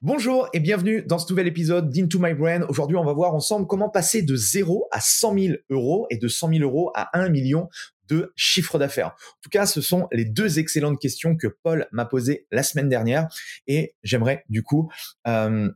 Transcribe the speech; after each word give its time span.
Bonjour 0.00 0.48
et 0.52 0.60
bienvenue 0.60 1.02
dans 1.02 1.18
ce 1.18 1.28
nouvel 1.28 1.48
épisode 1.48 1.90
d'Into 1.90 2.20
My 2.20 2.32
Brain. 2.32 2.62
Aujourd'hui, 2.68 2.96
on 2.96 3.04
va 3.04 3.12
voir 3.12 3.34
ensemble 3.34 3.66
comment 3.66 3.88
passer 3.88 4.22
de 4.22 4.36
0 4.36 4.86
à 4.92 5.00
100 5.00 5.36
000 5.36 5.54
euros 5.70 6.06
et 6.10 6.18
de 6.18 6.28
100 6.28 6.50
000 6.50 6.62
euros 6.62 6.92
à 6.94 7.18
1 7.18 7.30
million 7.30 7.68
de 8.06 8.32
chiffre 8.36 8.78
d'affaires. 8.78 9.08
En 9.08 9.40
tout 9.42 9.50
cas, 9.50 9.66
ce 9.66 9.80
sont 9.80 10.06
les 10.12 10.24
deux 10.24 10.60
excellentes 10.60 11.00
questions 11.00 11.36
que 11.36 11.48
Paul 11.48 11.88
m'a 11.90 12.04
posées 12.04 12.46
la 12.52 12.62
semaine 12.62 12.88
dernière 12.88 13.26
et 13.66 13.96
j'aimerais 14.04 14.44
du 14.48 14.62
coup 14.62 14.88
euh, 15.26 15.68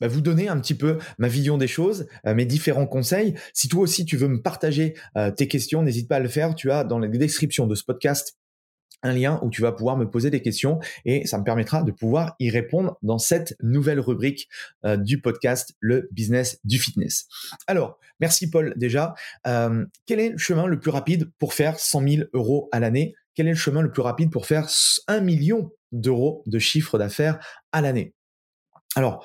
bah, 0.00 0.08
vous 0.08 0.22
donner 0.22 0.48
un 0.48 0.58
petit 0.58 0.74
peu 0.74 0.96
ma 1.18 1.28
vision 1.28 1.58
des 1.58 1.68
choses, 1.68 2.06
euh, 2.26 2.34
mes 2.34 2.46
différents 2.46 2.86
conseils. 2.86 3.34
Si 3.52 3.68
toi 3.68 3.82
aussi 3.82 4.06
tu 4.06 4.16
veux 4.16 4.28
me 4.28 4.40
partager 4.40 4.94
euh, 5.18 5.30
tes 5.30 5.46
questions, 5.46 5.82
n'hésite 5.82 6.08
pas 6.08 6.16
à 6.16 6.20
le 6.20 6.28
faire. 6.28 6.54
Tu 6.54 6.70
as 6.70 6.84
dans 6.84 6.98
la 6.98 7.08
description 7.08 7.66
de 7.66 7.74
ce 7.74 7.84
podcast 7.84 8.37
un 9.02 9.12
lien 9.12 9.38
où 9.42 9.50
tu 9.50 9.62
vas 9.62 9.72
pouvoir 9.72 9.96
me 9.96 10.08
poser 10.08 10.30
des 10.30 10.42
questions 10.42 10.78
et 11.04 11.26
ça 11.26 11.38
me 11.38 11.44
permettra 11.44 11.82
de 11.82 11.92
pouvoir 11.92 12.34
y 12.38 12.50
répondre 12.50 12.98
dans 13.02 13.18
cette 13.18 13.56
nouvelle 13.62 14.00
rubrique 14.00 14.48
euh, 14.84 14.96
du 14.96 15.20
podcast, 15.20 15.74
le 15.80 16.08
business 16.12 16.58
du 16.64 16.78
fitness. 16.78 17.26
Alors, 17.66 17.98
merci 18.20 18.50
Paul 18.50 18.74
déjà. 18.76 19.14
Euh, 19.46 19.84
quel 20.06 20.20
est 20.20 20.30
le 20.30 20.38
chemin 20.38 20.66
le 20.66 20.78
plus 20.78 20.90
rapide 20.90 21.30
pour 21.38 21.54
faire 21.54 21.78
100 21.78 22.08
000 22.08 22.22
euros 22.32 22.68
à 22.72 22.80
l'année? 22.80 23.14
Quel 23.34 23.46
est 23.46 23.52
le 23.52 23.56
chemin 23.56 23.82
le 23.82 23.90
plus 23.90 24.02
rapide 24.02 24.30
pour 24.30 24.46
faire 24.46 24.68
1 25.06 25.20
million 25.20 25.70
d'euros 25.92 26.42
de 26.46 26.58
chiffre 26.58 26.98
d'affaires 26.98 27.38
à 27.72 27.80
l'année? 27.80 28.14
Alors, 28.96 29.24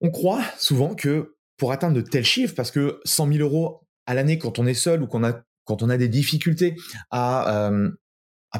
on 0.00 0.10
croit 0.10 0.42
souvent 0.58 0.94
que 0.94 1.36
pour 1.56 1.70
atteindre 1.70 1.94
de 1.94 2.00
tels 2.00 2.24
chiffres, 2.24 2.54
parce 2.56 2.70
que 2.70 3.00
100 3.04 3.32
000 3.34 3.38
euros 3.38 3.80
à 4.06 4.14
l'année 4.14 4.38
quand 4.38 4.58
on 4.58 4.66
est 4.66 4.74
seul 4.74 5.02
ou 5.02 5.06
qu'on 5.06 5.24
a 5.24 5.42
quand 5.64 5.82
on 5.82 5.88
a 5.88 5.96
des 5.96 6.08
difficultés 6.08 6.76
à, 7.10 7.68
euh, 7.68 7.90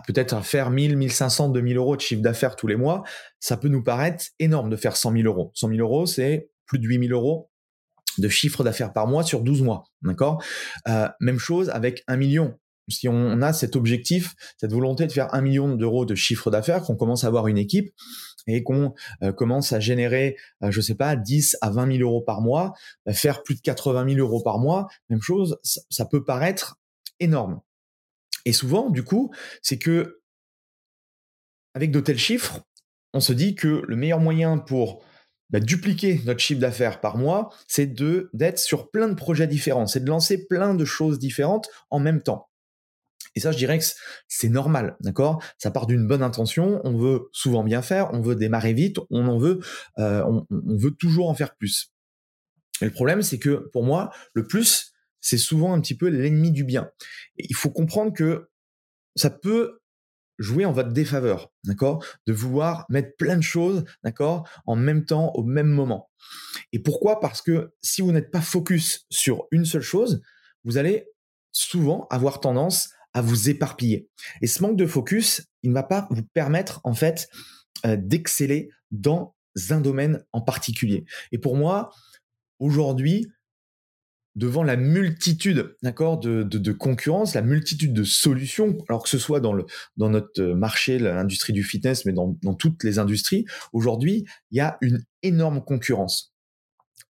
peut-être 0.01 0.45
faire 0.45 0.71
1000, 0.71 0.97
1500, 0.97 1.51
2000 1.51 1.77
euros 1.77 1.97
de 1.97 2.01
chiffre 2.01 2.23
d'affaires 2.23 2.57
tous 2.57 2.67
les 2.67 2.77
mois, 2.77 3.03
ça 3.41 3.57
peut 3.57 3.69
nous 3.69 3.83
paraître 3.83 4.25
énorme 4.39 4.71
de 4.71 4.77
faire 4.77 4.97
100 4.97 5.13
000 5.13 5.25
euros. 5.25 5.51
100 5.55 5.69
000 5.69 5.81
euros, 5.81 6.07
c'est 6.07 6.51
plus 6.67 6.79
de 6.79 6.87
8000 6.87 7.13
euros 7.13 7.51
de 8.19 8.29
chiffre 8.29 8.65
d'affaires 8.65 8.93
par 8.93 9.07
mois 9.07 9.23
sur 9.25 9.43
12 9.43 9.63
mois. 9.63 9.85
D'accord? 10.03 10.43
Euh, 10.89 11.09
Même 11.21 11.39
chose 11.39 11.71
avec 11.71 12.03
un 12.07 12.17
million. 12.17 12.59
Si 12.89 13.09
on 13.09 13.41
a 13.41 13.53
cet 13.53 13.77
objectif, 13.77 14.35
cette 14.59 14.73
volonté 14.73 15.07
de 15.07 15.13
faire 15.13 15.33
un 15.35 15.41
million 15.41 15.75
d'euros 15.75 16.05
de 16.05 16.15
chiffre 16.15 16.51
d'affaires, 16.51 16.83
qu'on 16.83 16.97
commence 16.97 17.25
à 17.25 17.29
avoir 17.29 17.47
une 17.47 17.57
équipe 17.57 17.95
et 18.47 18.63
qu'on 18.63 18.95
euh, 19.23 19.33
commence 19.33 19.73
à 19.73 19.81
générer, 19.81 20.37
euh, 20.63 20.71
je 20.71 20.83
sais 20.83 20.95
pas, 20.95 21.17
10 21.17 21.57
à 21.63 21.71
20 21.71 21.97
000 21.97 22.09
euros 22.09 22.21
par 22.21 22.43
mois, 22.43 22.75
bah, 23.07 23.15
faire 23.15 23.43
plus 23.43 23.55
de 23.55 23.61
80 23.61 24.07
000 24.17 24.21
euros 24.21 24.43
par 24.43 24.59
mois, 24.59 24.87
même 25.09 25.23
chose, 25.23 25.59
ça 25.63 26.05
peut 26.05 26.25
paraître 26.25 26.79
énorme. 27.21 27.61
Et 28.45 28.53
souvent, 28.53 28.91
du 28.91 29.03
coup, 29.03 29.33
c'est 29.63 29.79
que 29.79 30.21
avec 31.75 31.91
de 31.91 32.01
tels 32.01 32.19
chiffres, 32.19 32.61
on 33.13 33.21
se 33.21 33.33
dit 33.33 33.55
que 33.55 33.83
le 33.87 33.97
meilleur 33.97 34.21
moyen 34.21 34.59
pour 34.59 35.05
bah, 35.51 35.61
dupliquer 35.61 36.21
notre 36.25 36.41
chiffre 36.41 36.61
d'affaires 36.61 37.01
par 37.01 37.17
mois, 37.17 37.51
c'est 37.69 37.87
d'être 37.87 38.59
sur 38.59 38.91
plein 38.91 39.09
de 39.09 39.15
projets 39.15 39.47
différents, 39.47 39.87
c'est 39.87 40.01
de 40.05 40.09
lancer 40.09 40.47
plein 40.47 40.75
de 40.75 40.85
choses 40.85 41.19
différentes 41.19 41.69
en 41.91 42.01
même 42.01 42.23
temps. 42.23 42.49
Et 43.37 43.41
ça, 43.41 43.51
je 43.51 43.59
dirais 43.59 43.79
que 43.79 43.85
c'est 44.29 44.49
normal, 44.49 44.97
d'accord? 45.01 45.43
Ça 45.59 45.71
part 45.71 45.87
d'une 45.87 46.07
bonne 46.07 46.23
intention. 46.23 46.81
On 46.85 46.97
veut 46.97 47.29
souvent 47.33 47.65
bien 47.65 47.83
faire, 47.83 48.11
on 48.13 48.21
veut 48.21 48.37
démarrer 48.37 48.73
vite, 48.73 48.99
on 49.11 49.27
en 49.27 49.39
veut, 49.39 49.61
euh, 49.99 50.23
on 50.25 50.47
veut 50.51 50.93
toujours 50.93 51.29
en 51.29 51.35
faire 51.35 51.57
plus. 51.57 51.93
Et 52.81 52.85
le 52.85 52.93
problème, 52.93 53.23
c'est 53.23 53.39
que 53.39 53.69
pour 53.73 53.83
moi, 53.83 54.13
le 54.35 54.47
plus, 54.47 54.94
c'est 55.25 55.39
souvent 55.39 55.73
un 55.73 55.81
petit 55.81 55.97
peu 55.97 56.09
l'ennemi 56.09 56.53
du 56.53 56.65
bien. 56.65 56.91
il 57.39 57.57
faut 57.57 57.71
comprendre 57.71 58.13
que 58.13 58.51
ça 59.17 59.31
peut 59.31 59.81
jouer 60.39 60.67
en 60.67 60.73
votre 60.73 60.93
défaveur, 60.93 61.51
d'accord? 61.65 62.05
De 62.27 62.33
vouloir 62.35 62.85
mettre 62.91 63.17
plein 63.17 63.37
de 63.37 63.43
choses, 63.43 63.85
d'accord, 64.03 64.47
en 64.67 64.77
même 64.77 65.07
temps, 65.07 65.33
au 65.35 65.43
même 65.43 65.69
moment. 65.69 66.11
Et 66.73 66.79
pourquoi? 66.79 67.21
Parce 67.21 67.41
que 67.41 67.73
si 67.81 68.03
vous 68.03 68.13
n'êtes 68.13 68.31
pas 68.31 68.43
focus 68.43 69.07
sur 69.09 69.47
une 69.51 69.65
seule 69.65 69.81
chose, 69.83 70.21
vous 70.65 70.77
allez 70.77 71.07
souvent 71.53 72.07
avoir 72.11 72.41
tendance 72.41 72.91
à 73.15 73.23
vous 73.23 73.49
éparpiller. 73.49 74.11
Et 74.43 74.47
ce 74.47 74.61
manque 74.61 74.77
de 74.77 74.87
focus, 74.87 75.47
il 75.63 75.71
ne 75.71 75.75
va 75.75 75.85
pas 75.85 76.07
vous 76.11 76.25
permettre, 76.35 76.81
en 76.85 76.95
fait, 76.95 77.29
euh, 77.87 77.97
d'exceller 77.97 78.69
dans 78.91 79.35
un 79.71 79.81
domaine 79.81 80.23
en 80.33 80.43
particulier. 80.43 81.07
Et 81.33 81.39
pour 81.39 81.57
moi, 81.57 81.91
aujourd'hui, 82.59 83.29
devant 84.35 84.63
la 84.65 84.77
multitude 84.77 85.77
d'accord 85.83 86.19
de, 86.19 86.43
de, 86.43 86.73
concurrence, 86.73 87.35
la 87.35 87.43
multitude 87.43 87.93
de 87.93 88.05
solutions, 88.05 88.77
alors 88.89 89.03
que 89.05 89.09
ce 89.09 89.19
soit 89.19 89.41
dans 89.41 89.53
le 89.53 89.65
dans 89.97 90.11
notre 90.11 90.43
marché, 90.43 90.99
l'industrie 90.99 91.53
du 91.53 91.63
fitness, 91.63 92.05
mais 92.05 92.13
dans, 92.13 92.37
dans 92.43 92.55
toutes 92.55 92.83
les 92.83 92.99
industries, 92.99 93.45
aujourd'hui, 93.73 94.25
il 94.51 94.59
y 94.59 94.61
a 94.61 94.77
une 94.81 95.05
énorme 95.23 95.63
concurrence. 95.63 96.35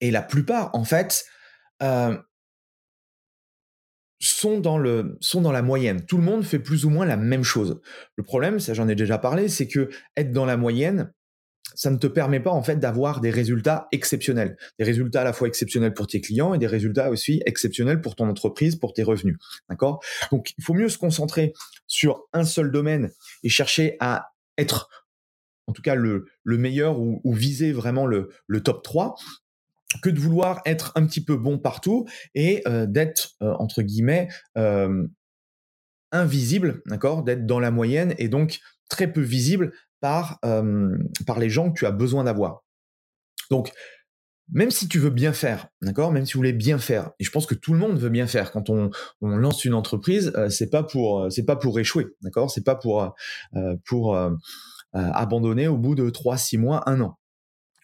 Et 0.02 0.12
la 0.12 0.22
plupart, 0.22 0.70
en 0.74 0.84
fait, 0.84 1.26
euh, 1.82 2.18
sont 4.20 4.60
dans 4.60 4.78
le 4.78 5.18
sont 5.22 5.42
dans 5.42 5.52
la 5.52 5.62
moyenne. 5.62 6.06
Tout 6.06 6.18
le 6.18 6.24
monde 6.24 6.44
fait 6.44 6.60
plus 6.60 6.86
ou 6.86 6.90
moins 6.90 7.06
la 7.06 7.18
même 7.18 7.44
chose. 7.44 7.82
Le 8.16 8.24
problème, 8.24 8.60
ça 8.60 8.74
j'en 8.74 8.88
ai 8.88 8.96
déjà 8.96 9.18
parlé, 9.18 9.50
c'est 9.50 9.68
que 9.68 9.90
être 10.16 10.32
dans 10.32 10.46
la 10.46 10.58
moyenne, 10.58 11.14
ça 11.76 11.90
ne 11.90 11.98
te 11.98 12.08
permet 12.08 12.40
pas 12.40 12.52
en 12.52 12.64
fait 12.64 12.78
d'avoir 12.78 13.22
des 13.22 13.30
résultats 13.30 13.88
exceptionnels, 13.92 14.58
des 14.80 14.86
résultats 14.86 15.22
à 15.22 15.24
la 15.24 15.34
fois 15.34 15.48
exceptionnels 15.48 15.94
pour 15.94 16.08
tes 16.08 16.22
clients 16.22 16.54
et 16.54 16.58
des 16.58 16.68
résultats 16.68 17.10
aussi 17.10 17.42
exceptionnels 17.46 18.02
pour 18.02 18.16
ton 18.16 18.30
entreprise, 18.30 18.76
pour 18.76 18.94
tes 18.94 19.04
revenus. 19.04 19.38
D'accord? 19.70 20.04
Donc 20.32 20.54
il 20.58 20.64
faut 20.64 20.74
mieux 20.74 20.90
se 20.90 20.98
concentrer 20.98 21.54
sur 21.88 22.24
un 22.34 22.46
seul 22.46 22.72
domaine 22.72 23.12
et 23.44 23.50
chercher 23.50 23.98
à 24.00 24.34
être 24.58 24.90
en 25.68 25.74
tout 25.74 25.82
cas 25.82 25.96
le, 25.96 26.26
le 26.44 26.58
meilleur 26.58 27.00
ou, 27.00 27.22
viser 27.34 27.72
vraiment 27.72 28.06
le, 28.06 28.30
le 28.48 28.62
top 28.62 28.84
3 28.84 29.16
que 30.02 30.10
de 30.10 30.20
vouloir 30.20 30.62
être 30.66 30.92
un 30.96 31.06
petit 31.06 31.24
peu 31.24 31.38
bon 31.38 31.58
partout 31.60 32.06
et 32.36 32.62
euh, 32.68 32.86
d'être 32.86 33.36
euh, 33.42 33.54
entre 33.60 33.82
guillemets 33.82 34.28
euh, 34.58 35.08
invisible, 36.12 36.82
d'accord, 36.86 37.24
d'être 37.24 37.46
dans 37.46 37.60
la 37.60 37.72
moyenne 37.72 38.14
et 38.18 38.28
donc 38.28 38.60
très 38.90 39.12
peu 39.12 39.22
visible 39.22 39.74
par, 40.00 40.40
par 41.26 41.40
les 41.40 41.50
gens 41.50 41.72
que 41.72 41.80
tu 41.80 41.86
as 41.86 41.92
besoin 41.92 42.26
d'avoir. 42.26 42.64
Donc, 43.50 43.72
même 44.52 44.72
si 44.72 44.90
tu 44.90 45.00
veux 45.00 45.10
bien 45.10 45.32
faire, 45.32 45.68
d'accord, 45.82 46.12
même 46.12 46.26
si 46.26 46.34
vous 46.34 46.40
voulez 46.40 46.54
bien 46.54 46.78
faire, 46.78 47.12
et 47.20 47.24
je 47.24 47.32
pense 47.32 47.46
que 47.46 47.56
tout 47.56 47.72
le 47.74 47.80
monde 47.80 47.98
veut 47.98 48.10
bien 48.10 48.28
faire 48.28 48.52
quand 48.52 48.70
on, 48.70 48.92
on 49.22 49.30
lance 49.30 49.64
une 49.64 49.74
entreprise, 49.74 50.34
c'est 50.50 50.70
pas 50.70 50.84
pour 50.84 51.32
c'est 51.32 51.46
pas 51.46 51.56
pour 51.56 51.80
échouer, 51.80 52.08
d'accord, 52.22 52.52
c'est 52.52 52.64
pas 52.64 52.76
pour 52.76 53.16
pour 53.86 54.18
abandonner 54.92 55.68
au 55.68 55.78
bout 55.78 55.96
de 55.96 56.10
trois, 56.10 56.38
six 56.38 56.58
mois, 56.58 56.88
un 56.90 57.00
an. 57.02 57.18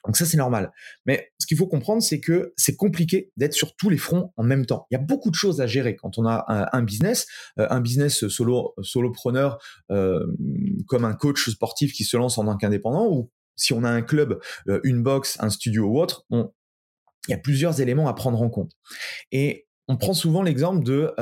Donc 0.09 0.17
ça, 0.17 0.25
c'est 0.25 0.38
normal. 0.38 0.71
Mais 1.06 1.31
ce 1.38 1.45
qu'il 1.45 1.56
faut 1.56 1.67
comprendre, 1.67 2.01
c'est 2.01 2.19
que 2.19 2.51
c'est 2.57 2.75
compliqué 2.75 3.31
d'être 3.38 3.53
sur 3.53 3.75
tous 3.75 3.91
les 3.91 3.97
fronts 4.00 4.33
en 4.38 4.44
même 4.44 4.65
temps. 4.65 4.88
Il 4.89 4.95
y 4.95 4.97
a 4.97 5.03
beaucoup 5.03 5.29
de 5.29 5.35
choses 5.35 5.61
à 5.61 5.67
gérer 5.67 5.95
quand 5.95 6.17
on 6.17 6.25
a 6.25 6.45
un, 6.73 6.81
business, 6.81 7.27
euh, 7.59 7.67
un 7.69 7.79
business 7.79 8.27
solo 8.27 8.73
solopreneur 8.81 9.59
euh, 9.91 10.25
comme 10.88 11.06
un 11.06 11.13
coach 11.13 11.47
sportif 11.47 11.94
qui 11.94 12.06
se 12.06 12.17
lance 12.17 12.39
en 12.39 12.45
tant 12.45 12.57
qu'indépendant 12.57 13.07
ou 13.07 13.29
si 13.56 13.71
on 13.71 13.83
a 13.83 13.89
un 13.91 14.01
club, 14.01 14.39
euh, 14.67 14.79
une 14.83 15.03
box, 15.03 15.38
un 15.41 15.51
studio 15.51 15.85
ou 15.85 16.00
autre, 16.00 16.25
on, 16.31 16.51
il 17.27 17.31
y 17.31 17.35
a 17.35 17.38
plusieurs 17.38 17.79
éléments 17.79 18.07
à 18.07 18.15
prendre 18.15 18.41
en 18.41 18.50
compte. 18.50 18.71
Et 19.31 19.67
on 19.88 19.95
prend 19.95 20.15
souvent 20.15 20.41
l'exemple 20.41 20.83
de 20.83 21.13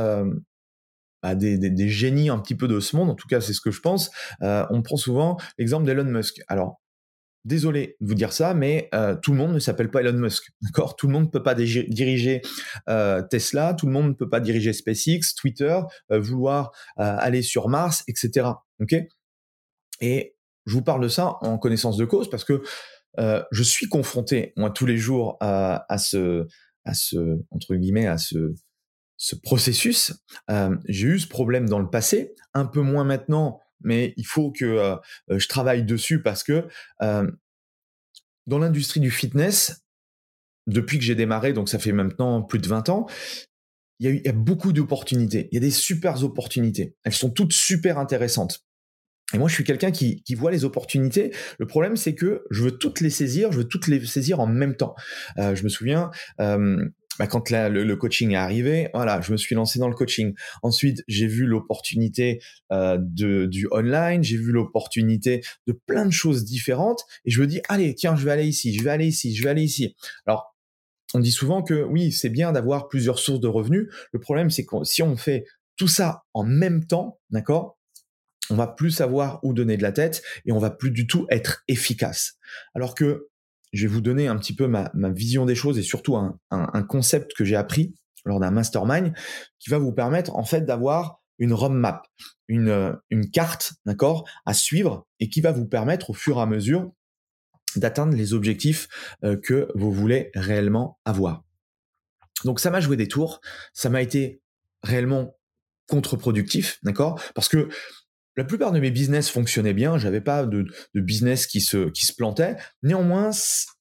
bah, 1.21 1.35
des, 1.35 1.89
génies 1.89 2.29
un 2.29 2.39
petit 2.39 2.55
peu 2.55 2.69
de 2.69 2.79
ce 2.79 2.95
monde, 2.95 3.09
en 3.09 3.15
tout 3.15 3.27
cas 3.27 3.41
c'est 3.41 3.51
ce 3.51 3.59
que 3.59 3.71
je 3.71 3.81
pense. 3.81 4.11
on 4.39 4.81
prend 4.81 4.95
souvent 4.95 5.35
l'exemple 5.57 5.85
d'Elon 5.85 6.05
Musk. 6.05 6.39
Alors 6.47 6.79
désolé 7.47 7.95
de 8.01 8.07
vous 8.07 8.13
dire 8.13 8.33
ça, 8.33 8.53
mais 8.53 8.89
euh, 8.93 9.15
tout 9.15 9.31
le 9.31 9.37
monde 9.37 9.53
ne 9.53 9.59
s'appelle 9.59 9.89
pas 9.89 10.01
Elon 10.01 10.13
Musk, 10.19 10.51
d'accord? 10.61 10.95
Tout 10.95 11.07
le 11.07 11.13
monde 11.13 11.25
ne 11.25 11.29
peut 11.29 11.41
pas 11.41 11.55
diriger 11.55 12.41
euh, 12.89 13.23
Tesla, 13.23 13.73
tout 13.73 13.87
le 13.87 13.93
monde 13.93 14.09
ne 14.09 14.13
peut 14.13 14.29
pas 14.29 14.41
diriger 14.41 14.73
SpaceX, 14.73 15.33
Twitter, 15.35 15.79
euh, 16.11 16.19
vouloir 16.19 16.71
aller 16.97 17.41
sur 17.41 17.69
Mars, 17.69 18.03
etc. 18.07 18.47
Ok? 18.81 18.95
Et 20.01 20.35
je 20.65 20.73
vous 20.73 20.83
parle 20.83 21.01
de 21.01 21.07
ça 21.07 21.37
en 21.41 21.57
connaissance 21.57 21.97
de 21.97 22.05
cause 22.05 22.29
parce 22.29 22.43
que 22.43 22.61
je 23.17 23.63
suis 23.63 23.87
confronté 23.87 24.53
moi 24.57 24.69
tous 24.69 24.85
les 24.85 24.97
jours 24.97 25.37
à, 25.39 25.97
ce, 25.97 26.45
à 26.85 26.93
ce 26.93 27.39
entre 27.51 27.75
guillemets, 27.75 28.07
à 28.07 28.17
ce 28.17 29.35
processus. 29.43 30.13
J'ai 30.87 31.07
eu 31.07 31.19
ce 31.19 31.27
problème 31.27 31.69
dans 31.69 31.79
le 31.79 31.89
passé, 31.89 32.35
un 32.53 32.65
peu 32.65 32.81
moins 32.81 33.05
maintenant 33.05 33.59
mais 33.81 34.13
il 34.17 34.25
faut 34.25 34.51
que 34.51 34.97
je 35.29 35.47
travaille 35.47 35.83
dessus 35.83 36.21
parce 36.21 36.43
que 36.43 36.67
dans 36.99 38.59
l'industrie 38.59 38.99
du 38.99 39.11
fitness, 39.11 39.83
depuis 40.67 40.97
que 40.97 41.03
j'ai 41.03 41.15
démarré, 41.15 41.53
donc 41.53 41.69
ça 41.69 41.79
fait 41.79 41.91
maintenant 41.91 42.41
plus 42.41 42.59
de 42.59 42.67
20 42.67 42.89
ans, 42.89 43.07
il 43.99 44.09
y 44.09 44.27
a, 44.27 44.29
a 44.29 44.33
beaucoup 44.33 44.73
d'opportunités. 44.73 45.47
Il 45.51 45.55
y 45.55 45.57
a 45.57 45.61
des 45.61 45.71
super 45.71 46.23
opportunités. 46.23 46.95
Elles 47.03 47.13
sont 47.13 47.29
toutes 47.29 47.53
super 47.53 47.97
intéressantes. 47.97 48.67
Et 49.33 49.37
moi, 49.37 49.49
je 49.49 49.55
suis 49.55 49.65
quelqu'un 49.65 49.91
qui, 49.91 50.23
voit 50.35 50.51
les 50.51 50.63
opportunités. 50.63 51.33
Le 51.59 51.67
problème, 51.67 51.97
c'est 51.97 52.15
que 52.15 52.43
je 52.49 52.63
veux 52.63 52.71
toutes 52.71 53.01
les 53.01 53.09
saisir, 53.09 53.51
je 53.51 53.57
veux 53.57 53.67
toutes 53.67 53.87
les 53.87 54.05
saisir 54.05 54.39
en 54.39 54.47
même 54.47 54.75
temps. 54.75 54.95
Je 55.37 55.63
me 55.63 55.69
souviens, 55.69 56.11
bah, 57.19 57.27
quand 57.27 57.49
le, 57.49 57.95
coaching 57.95 58.31
est 58.31 58.35
arrivé, 58.35 58.89
voilà, 58.93 59.21
je 59.21 59.31
me 59.31 59.37
suis 59.37 59.55
lancé 59.55 59.79
dans 59.79 59.89
le 59.89 59.95
coaching. 59.95 60.33
Ensuite, 60.61 61.03
j'ai 61.07 61.27
vu 61.27 61.45
l'opportunité 61.45 62.41
euh, 62.71 62.97
de 62.99 63.45
du 63.45 63.67
online, 63.71 64.23
j'ai 64.23 64.37
vu 64.37 64.51
l'opportunité 64.51 65.41
de 65.67 65.73
plein 65.73 66.05
de 66.05 66.11
choses 66.11 66.45
différentes, 66.45 67.03
et 67.25 67.31
je 67.31 67.41
me 67.41 67.47
dis, 67.47 67.61
allez, 67.69 67.95
tiens, 67.95 68.15
je 68.15 68.25
vais 68.25 68.31
aller 68.31 68.47
ici, 68.47 68.73
je 68.73 68.83
vais 68.83 68.89
aller 68.89 69.07
ici, 69.07 69.35
je 69.35 69.43
vais 69.43 69.49
aller 69.49 69.63
ici. 69.63 69.95
Alors, 70.25 70.55
on 71.13 71.19
dit 71.19 71.31
souvent 71.31 71.63
que 71.63 71.83
oui, 71.83 72.11
c'est 72.11 72.29
bien 72.29 72.51
d'avoir 72.51 72.87
plusieurs 72.89 73.19
sources 73.19 73.39
de 73.39 73.47
revenus. 73.47 73.87
Le 74.11 74.19
problème, 74.19 74.49
c'est 74.49 74.65
que 74.65 74.83
si 74.83 75.01
on 75.01 75.15
fait 75.15 75.45
tout 75.77 75.87
ça 75.87 76.23
en 76.33 76.43
même 76.43 76.85
temps, 76.85 77.19
d'accord, 77.29 77.77
on 78.49 78.55
va 78.55 78.67
plus 78.67 78.91
savoir 78.91 79.39
où 79.43 79.53
donner 79.53 79.77
de 79.77 79.83
la 79.83 79.91
tête 79.91 80.21
et 80.45 80.51
on 80.51 80.59
va 80.59 80.69
plus 80.69 80.91
du 80.91 81.07
tout 81.07 81.25
être 81.29 81.63
efficace. 81.67 82.37
Alors 82.75 82.95
que 82.95 83.27
je 83.77 83.87
vais 83.87 83.93
vous 83.93 84.01
donner 84.01 84.27
un 84.27 84.37
petit 84.37 84.55
peu 84.55 84.67
ma, 84.67 84.91
vision 85.11 85.45
des 85.45 85.55
choses 85.55 85.77
et 85.77 85.83
surtout 85.83 86.15
un, 86.15 86.83
concept 86.83 87.33
que 87.33 87.45
j'ai 87.45 87.55
appris 87.55 87.93
lors 88.25 88.39
d'un 88.39 88.51
mastermind 88.51 89.13
qui 89.59 89.69
va 89.69 89.77
vous 89.77 89.93
permettre 89.93 90.35
en 90.35 90.43
fait 90.43 90.61
d'avoir 90.61 91.21
une 91.39 91.53
roadmap, 91.53 92.07
une, 92.47 92.97
une 93.11 93.29
carte, 93.29 93.73
d'accord, 93.85 94.27
à 94.45 94.53
suivre 94.53 95.05
et 95.19 95.29
qui 95.29 95.41
va 95.41 95.51
vous 95.51 95.67
permettre 95.67 96.09
au 96.09 96.13
fur 96.13 96.37
et 96.37 96.41
à 96.41 96.45
mesure 96.47 96.91
d'atteindre 97.75 98.15
les 98.15 98.33
objectifs 98.33 98.87
euh, 99.23 99.37
que 99.37 99.69
vous 99.75 99.91
voulez 99.91 100.31
réellement 100.33 100.99
avoir. 101.05 101.43
Donc 102.43 102.59
ça 102.59 102.71
m'a 102.71 102.79
joué 102.79 102.97
des 102.97 103.07
tours, 103.07 103.41
ça 103.73 103.89
m'a 103.89 104.01
été 104.01 104.41
réellement 104.83 105.37
contre-productif, 105.87 106.79
d'accord 106.83 107.21
Parce 107.35 107.49
que 107.49 107.69
la 108.37 108.43
plupart 108.43 108.71
de 108.71 108.79
mes 108.79 108.91
business 108.91 109.29
fonctionnaient 109.29 109.73
bien, 109.73 109.97
j'avais 109.97 110.21
pas 110.21 110.45
de, 110.45 110.67
business 110.93 111.47
qui 111.47 111.59
se, 111.59 111.89
qui 111.89 112.05
se 112.05 112.13
plantait. 112.13 112.55
Néanmoins, 112.83 113.31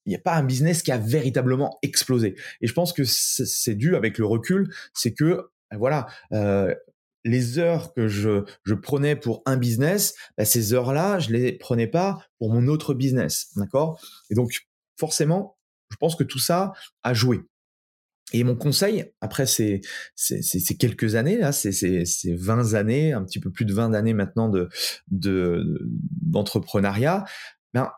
il 0.05 0.09
n'y 0.09 0.15
a 0.15 0.19
pas 0.19 0.35
un 0.35 0.43
business 0.43 0.81
qui 0.81 0.91
a 0.91 0.97
véritablement 0.97 1.77
explosé. 1.83 2.35
Et 2.61 2.67
je 2.67 2.73
pense 2.73 2.91
que 2.91 3.03
c'est 3.05 3.75
dû 3.75 3.95
avec 3.95 4.17
le 4.17 4.25
recul, 4.25 4.73
c'est 4.93 5.13
que 5.13 5.49
voilà, 5.71 6.07
euh, 6.33 6.73
les 7.23 7.59
heures 7.59 7.93
que 7.93 8.07
je, 8.07 8.45
je 8.63 8.73
prenais 8.73 9.15
pour 9.15 9.43
un 9.45 9.57
business, 9.57 10.15
ben 10.37 10.45
ces 10.45 10.73
heures-là, 10.73 11.19
je 11.19 11.29
les 11.29 11.53
prenais 11.53 11.87
pas 11.87 12.25
pour 12.39 12.51
mon 12.51 12.67
autre 12.67 12.93
business, 12.93 13.51
d'accord? 13.55 14.01
Et 14.29 14.35
donc 14.35 14.65
forcément, 14.99 15.57
je 15.91 15.97
pense 15.97 16.15
que 16.15 16.23
tout 16.23 16.39
ça 16.39 16.73
a 17.03 17.13
joué. 17.13 17.41
Et 18.33 18.43
mon 18.43 18.55
conseil, 18.55 19.13
après 19.21 19.45
ces, 19.45 19.81
quelques 20.77 21.15
années, 21.15 21.37
là, 21.37 21.51
ces, 21.53 21.71
ces, 21.71 22.35
20 22.35 22.73
années, 22.73 23.13
un 23.13 23.23
petit 23.23 23.39
peu 23.39 23.51
plus 23.51 23.65
de 23.65 23.73
20 23.73 23.93
années 23.93 24.13
maintenant 24.13 24.49
de, 24.49 24.67
de, 25.07 25.79
d'entrepreneuriat, 26.21 27.23
ben, 27.73 27.89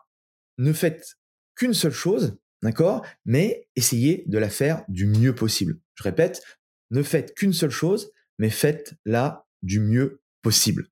ne 0.58 0.72
faites 0.72 1.16
qu'une 1.56 1.74
seule 1.74 1.92
chose, 1.92 2.38
d'accord 2.62 3.04
Mais 3.24 3.68
essayez 3.74 4.24
de 4.26 4.38
la 4.38 4.50
faire 4.50 4.84
du 4.88 5.06
mieux 5.06 5.34
possible. 5.34 5.80
Je 5.94 6.04
répète, 6.04 6.42
ne 6.92 7.02
faites 7.02 7.34
qu'une 7.34 7.52
seule 7.52 7.70
chose, 7.70 8.12
mais 8.38 8.50
faites-la 8.50 9.46
du 9.62 9.80
mieux 9.80 10.22
possible. 10.42 10.88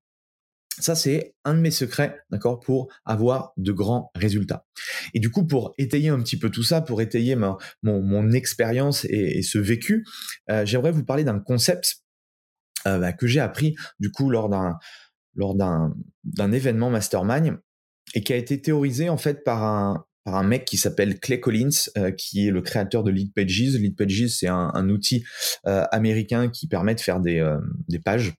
Ça, 0.79 0.95
c'est 0.95 1.35
un 1.43 1.53
de 1.53 1.59
mes 1.59 1.71
secrets, 1.71 2.17
d'accord, 2.29 2.59
pour 2.59 2.91
avoir 3.05 3.53
de 3.57 3.71
grands 3.71 4.11
résultats. 4.15 4.65
Et 5.13 5.19
du 5.19 5.29
coup, 5.29 5.45
pour 5.45 5.73
étayer 5.77 6.09
un 6.09 6.19
petit 6.19 6.37
peu 6.37 6.49
tout 6.49 6.63
ça, 6.63 6.81
pour 6.81 7.01
étayer 7.01 7.35
mon, 7.35 8.31
expérience 8.31 9.05
et, 9.05 9.41
ce 9.41 9.57
vécu, 9.57 10.05
euh, 10.49 10.65
j'aimerais 10.65 10.91
vous 10.91 11.03
parler 11.03 11.23
d'un 11.23 11.39
concept 11.39 12.03
euh, 12.87 12.99
bah, 12.99 13.11
que 13.11 13.27
j'ai 13.27 13.39
appris 13.39 13.75
du 13.99 14.11
coup 14.11 14.29
lors 14.29 14.49
d'un 14.49 14.77
lors 15.35 15.55
événement 16.53 16.89
mastermind 16.89 17.59
et 18.13 18.23
qui 18.23 18.33
a 18.33 18.35
été 18.35 18.61
théorisé 18.61 19.09
en 19.09 19.17
fait 19.17 19.43
par 19.43 19.63
un 20.25 20.43
mec 20.43 20.65
qui 20.65 20.77
s'appelle 20.77 21.19
Clay 21.19 21.39
Collins, 21.39 21.89
euh, 21.97 22.11
qui 22.11 22.47
est 22.47 22.51
le 22.51 22.61
créateur 22.61 23.03
de 23.03 23.11
Lead 23.11 23.33
Pages. 23.33 23.75
Lead 23.75 23.95
Pages, 23.95 24.27
c'est 24.27 24.47
un, 24.47 24.89
outil 24.89 25.23
américain 25.63 26.49
qui 26.49 26.67
permet 26.67 26.95
de 26.95 27.01
faire 27.01 27.19
des 27.19 27.99
pages 28.03 28.33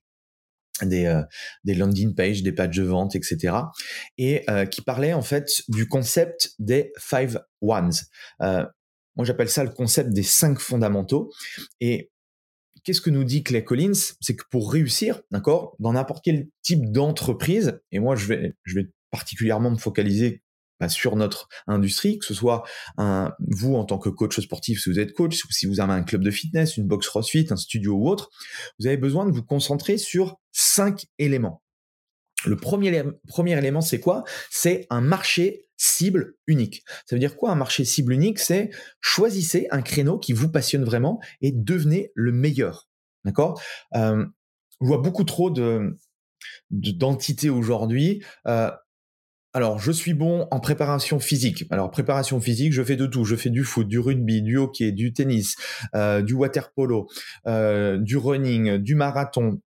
des, 0.85 1.05
euh, 1.05 1.21
des 1.63 1.75
landing 1.75 2.13
pages, 2.15 2.43
des 2.43 2.51
pages 2.51 2.77
de 2.77 2.83
vente, 2.83 3.15
etc. 3.15 3.55
Et 4.17 4.43
euh, 4.49 4.65
qui 4.65 4.81
parlait 4.81 5.13
en 5.13 5.21
fait 5.21 5.61
du 5.67 5.87
concept 5.87 6.53
des 6.59 6.91
five 6.97 7.41
ones. 7.61 7.93
Euh, 8.41 8.65
moi, 9.15 9.25
j'appelle 9.25 9.49
ça 9.49 9.63
le 9.63 9.71
concept 9.71 10.11
des 10.11 10.23
cinq 10.23 10.59
fondamentaux. 10.59 11.31
Et 11.79 12.11
qu'est-ce 12.83 13.01
que 13.01 13.09
nous 13.09 13.23
dit 13.23 13.43
Clay 13.43 13.63
Collins? 13.63 14.15
C'est 14.21 14.35
que 14.35 14.45
pour 14.49 14.71
réussir, 14.71 15.21
d'accord, 15.31 15.75
dans 15.79 15.93
n'importe 15.93 16.23
quel 16.23 16.47
type 16.61 16.91
d'entreprise, 16.91 17.79
et 17.91 17.99
moi, 17.99 18.15
je 18.15 18.27
vais, 18.27 18.53
je 18.63 18.75
vais 18.75 18.87
particulièrement 19.11 19.71
me 19.71 19.77
focaliser 19.77 20.41
bah, 20.81 20.89
sur 20.89 21.15
notre 21.15 21.47
industrie, 21.67 22.17
que 22.17 22.25
ce 22.25 22.33
soit 22.33 22.63
vous 22.97 23.75
en 23.75 23.85
tant 23.85 23.99
que 23.99 24.09
coach 24.09 24.39
sportif, 24.39 24.81
si 24.81 24.89
vous 24.89 24.99
êtes 24.99 25.13
coach, 25.13 25.43
si 25.51 25.67
vous 25.67 25.79
avez 25.79 25.93
un 25.93 26.01
club 26.01 26.23
de 26.23 26.31
fitness, 26.31 26.75
une 26.75 26.87
box 26.87 27.07
CrossFit, 27.07 27.47
un 27.51 27.55
studio 27.55 27.93
ou 27.93 28.09
autre, 28.09 28.31
vous 28.79 28.87
avez 28.87 28.97
besoin 28.97 29.27
de 29.27 29.31
vous 29.31 29.43
concentrer 29.43 29.99
sur 29.99 30.39
cinq 30.51 31.05
éléments. 31.19 31.61
Le 32.45 32.55
premier, 32.55 33.03
premier 33.27 33.55
élément, 33.55 33.81
c'est 33.81 33.99
quoi? 33.99 34.23
C'est 34.49 34.87
un 34.89 35.01
marché 35.01 35.67
cible 35.77 36.35
unique. 36.47 36.83
Ça 37.05 37.15
veut 37.15 37.19
dire 37.19 37.35
quoi 37.37 37.51
un 37.51 37.55
marché 37.55 37.85
cible 37.85 38.13
unique? 38.13 38.39
C'est 38.39 38.71
choisissez 38.99 39.67
un 39.69 39.83
créneau 39.83 40.17
qui 40.17 40.33
vous 40.33 40.49
passionne 40.49 40.83
vraiment 40.83 41.19
et 41.41 41.51
devenez 41.51 42.11
le 42.15 42.31
meilleur. 42.31 42.87
D'accord? 43.23 43.61
Euh, 43.93 44.25
Je 44.81 44.87
vois 44.87 44.97
beaucoup 44.97 45.25
trop 45.25 45.51
de 45.51 45.95
d'entités 46.71 47.51
aujourd'hui. 47.51 48.23
Euh, 48.47 48.71
alors, 49.53 49.79
je 49.79 49.91
suis 49.91 50.13
bon 50.13 50.47
en 50.49 50.59
préparation 50.61 51.19
physique. 51.19 51.65
Alors, 51.71 51.91
préparation 51.91 52.39
physique, 52.39 52.71
je 52.71 52.83
fais 52.83 52.95
de 52.95 53.05
tout. 53.05 53.25
Je 53.25 53.35
fais 53.35 53.49
du 53.49 53.63
foot, 53.63 53.87
du 53.87 53.99
rugby, 53.99 54.41
du 54.41 54.57
hockey, 54.57 54.93
du 54.93 55.11
tennis, 55.11 55.55
euh, 55.93 56.21
du 56.21 56.33
water 56.33 56.71
polo, 56.71 57.09
euh, 57.47 57.97
du 57.97 58.15
running, 58.15 58.77
du 58.77 58.95
marathon, 58.95 59.61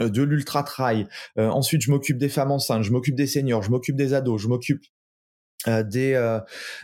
euh, 0.00 0.08
de 0.08 0.22
l'ultra 0.22 0.62
trail. 0.62 1.06
ensuite, 1.36 1.82
je 1.82 1.90
m'occupe 1.90 2.16
des 2.16 2.30
femmes 2.30 2.50
enceintes, 2.50 2.82
je 2.82 2.92
m'occupe 2.92 3.14
des 3.14 3.26
seniors, 3.26 3.62
je 3.62 3.70
m'occupe 3.70 3.96
des 3.96 4.14
ados, 4.14 4.40
je 4.40 4.48
m'occupe 4.48 4.82
des 5.66 6.38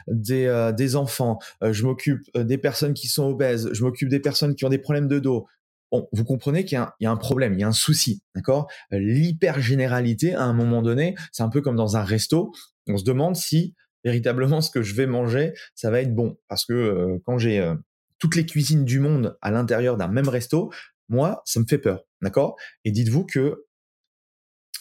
des, 0.09 0.73
des 0.77 0.97
enfants, 0.97 1.39
je 1.63 1.85
m'occupe 1.85 2.23
des 2.37 2.59
personnes 2.59 2.95
qui 2.95 3.07
sont 3.07 3.25
obèses, 3.25 3.69
je 3.73 3.85
m'occupe 3.85 4.09
des 4.09 4.19
personnes 4.19 4.57
qui 4.57 4.65
ont 4.65 4.71
des 4.71 4.79
problèmes 4.79 5.09
de 5.09 5.21
dos, 5.21 5.47
Bon, 5.93 6.09
vous 6.11 6.25
comprenez 6.25 6.65
qu'il 6.65 6.83
y, 7.01 7.07
a 7.07 7.11
un 7.11 7.17
problème, 7.19 7.53
il 7.53 7.61
y 7.61 7.65
a 7.65 7.69
un 7.69 7.73
souci, 7.73 8.23
d'accord? 8.35 8.67
L'hyper 8.91 9.61
généralité, 9.61 10.35
à 10.35 10.45
un 10.45 10.55
moment 10.55 10.81
donné, 10.81 11.15
c'est 11.33 11.43
un 11.43 11.51
peu 11.51 11.61
comme 11.61 11.77
dans 11.77 11.99
un 11.99 12.03
resto. 12.03 12.51
On 12.89 12.97
se 12.97 13.05
demande 13.05 13.37
si 13.37 13.75
véritablement 14.03 14.63
ce 14.63 14.71
que 14.71 14.81
je 14.83 14.95
vais 14.95 15.07
manger, 15.07 15.53
ça 15.75 15.91
va 15.91 16.01
être 16.01 16.15
bon, 16.15 16.39
parce 16.49 16.65
que 16.65 16.73
euh, 16.73 17.19
quand 17.27 17.37
j'ai 17.37 17.61
euh, 17.61 17.75
toutes 18.19 18.37
les 18.37 18.47
cuisines 18.47 18.87
du 18.87 19.01
monde 19.01 19.37
à 19.43 19.51
l'intérieur 19.51 19.99
d'un 19.99 20.09
même 20.09 20.31
resto, 20.31 20.73
moi, 21.11 21.43
ça 21.45 21.61
me 21.61 21.67
fait 21.67 21.79
peur, 21.79 22.05
d'accord? 22.23 22.57
Et 22.87 22.91
dites-vous 22.91 23.27
que 23.27 23.67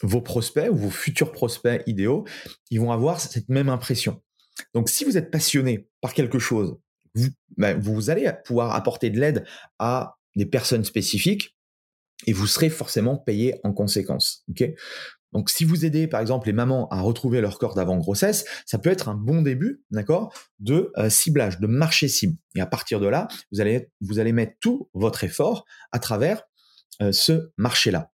vos 0.03 0.22
prospects 0.22 0.70
ou 0.72 0.75
vos 0.75 0.89
futurs 0.89 1.34
prospects 1.34 1.84
idéaux, 1.88 2.25
ils 2.70 2.80
vont 2.80 2.94
avoir 2.94 3.20
cette 3.20 3.50
même 3.50 3.68
impression. 3.68 4.22
Donc, 4.74 4.88
si 4.88 5.03
vous 5.03 5.18
êtes 5.18 5.30
passionné 5.30 5.89
par 6.00 6.13
quelque 6.13 6.39
chose, 6.39 6.77
vous, 7.15 7.27
ben, 7.58 7.77
vous 7.77 8.10
allez 8.10 8.32
pouvoir 8.46 8.74
apporter 8.74 9.10
de 9.10 9.20
l'aide 9.20 9.46
à 9.77 10.15
des 10.35 10.45
personnes 10.45 10.83
spécifiques 10.83 11.55
et 12.27 12.33
vous 12.33 12.47
serez 12.47 12.69
forcément 12.69 13.17
payé 13.17 13.59
en 13.63 13.73
conséquence. 13.73 14.43
Ok? 14.50 14.63
Donc, 15.33 15.50
si 15.50 15.63
vous 15.63 15.85
aidez, 15.85 16.07
par 16.07 16.19
exemple, 16.19 16.47
les 16.47 16.53
mamans 16.53 16.89
à 16.89 17.00
retrouver 17.01 17.39
leur 17.41 17.57
corps 17.57 17.73
d'avant 17.73 17.97
grossesse, 17.97 18.45
ça 18.65 18.77
peut 18.77 18.89
être 18.89 19.07
un 19.07 19.15
bon 19.15 19.41
début, 19.41 19.81
d'accord, 19.89 20.33
de 20.59 20.91
euh, 20.97 21.09
ciblage, 21.09 21.59
de 21.59 21.67
marché 21.67 22.07
cible. 22.07 22.38
Et 22.55 22.61
à 22.61 22.65
partir 22.65 23.00
de 23.00 23.07
là, 23.07 23.27
vous 23.51 23.61
allez, 23.61 23.89
vous 24.01 24.19
allez 24.19 24.33
mettre 24.33 24.53
tout 24.59 24.89
votre 24.93 25.23
effort 25.23 25.65
à 25.91 26.00
travers 26.00 26.43
euh, 27.01 27.11
ce 27.11 27.51
marché-là. 27.57 28.11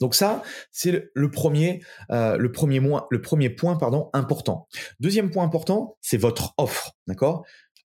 Donc 0.00 0.14
ça, 0.14 0.42
c'est 0.70 1.10
le 1.14 1.30
premier, 1.30 1.82
euh, 2.10 2.48
premier, 2.48 3.50
point 3.50 3.78
important. 4.12 4.68
Deuxième 5.00 5.30
point 5.30 5.44
important, 5.44 5.96
c'est 6.00 6.16
votre 6.16 6.52
offre, 6.58 6.92
d'accord? 7.06 7.44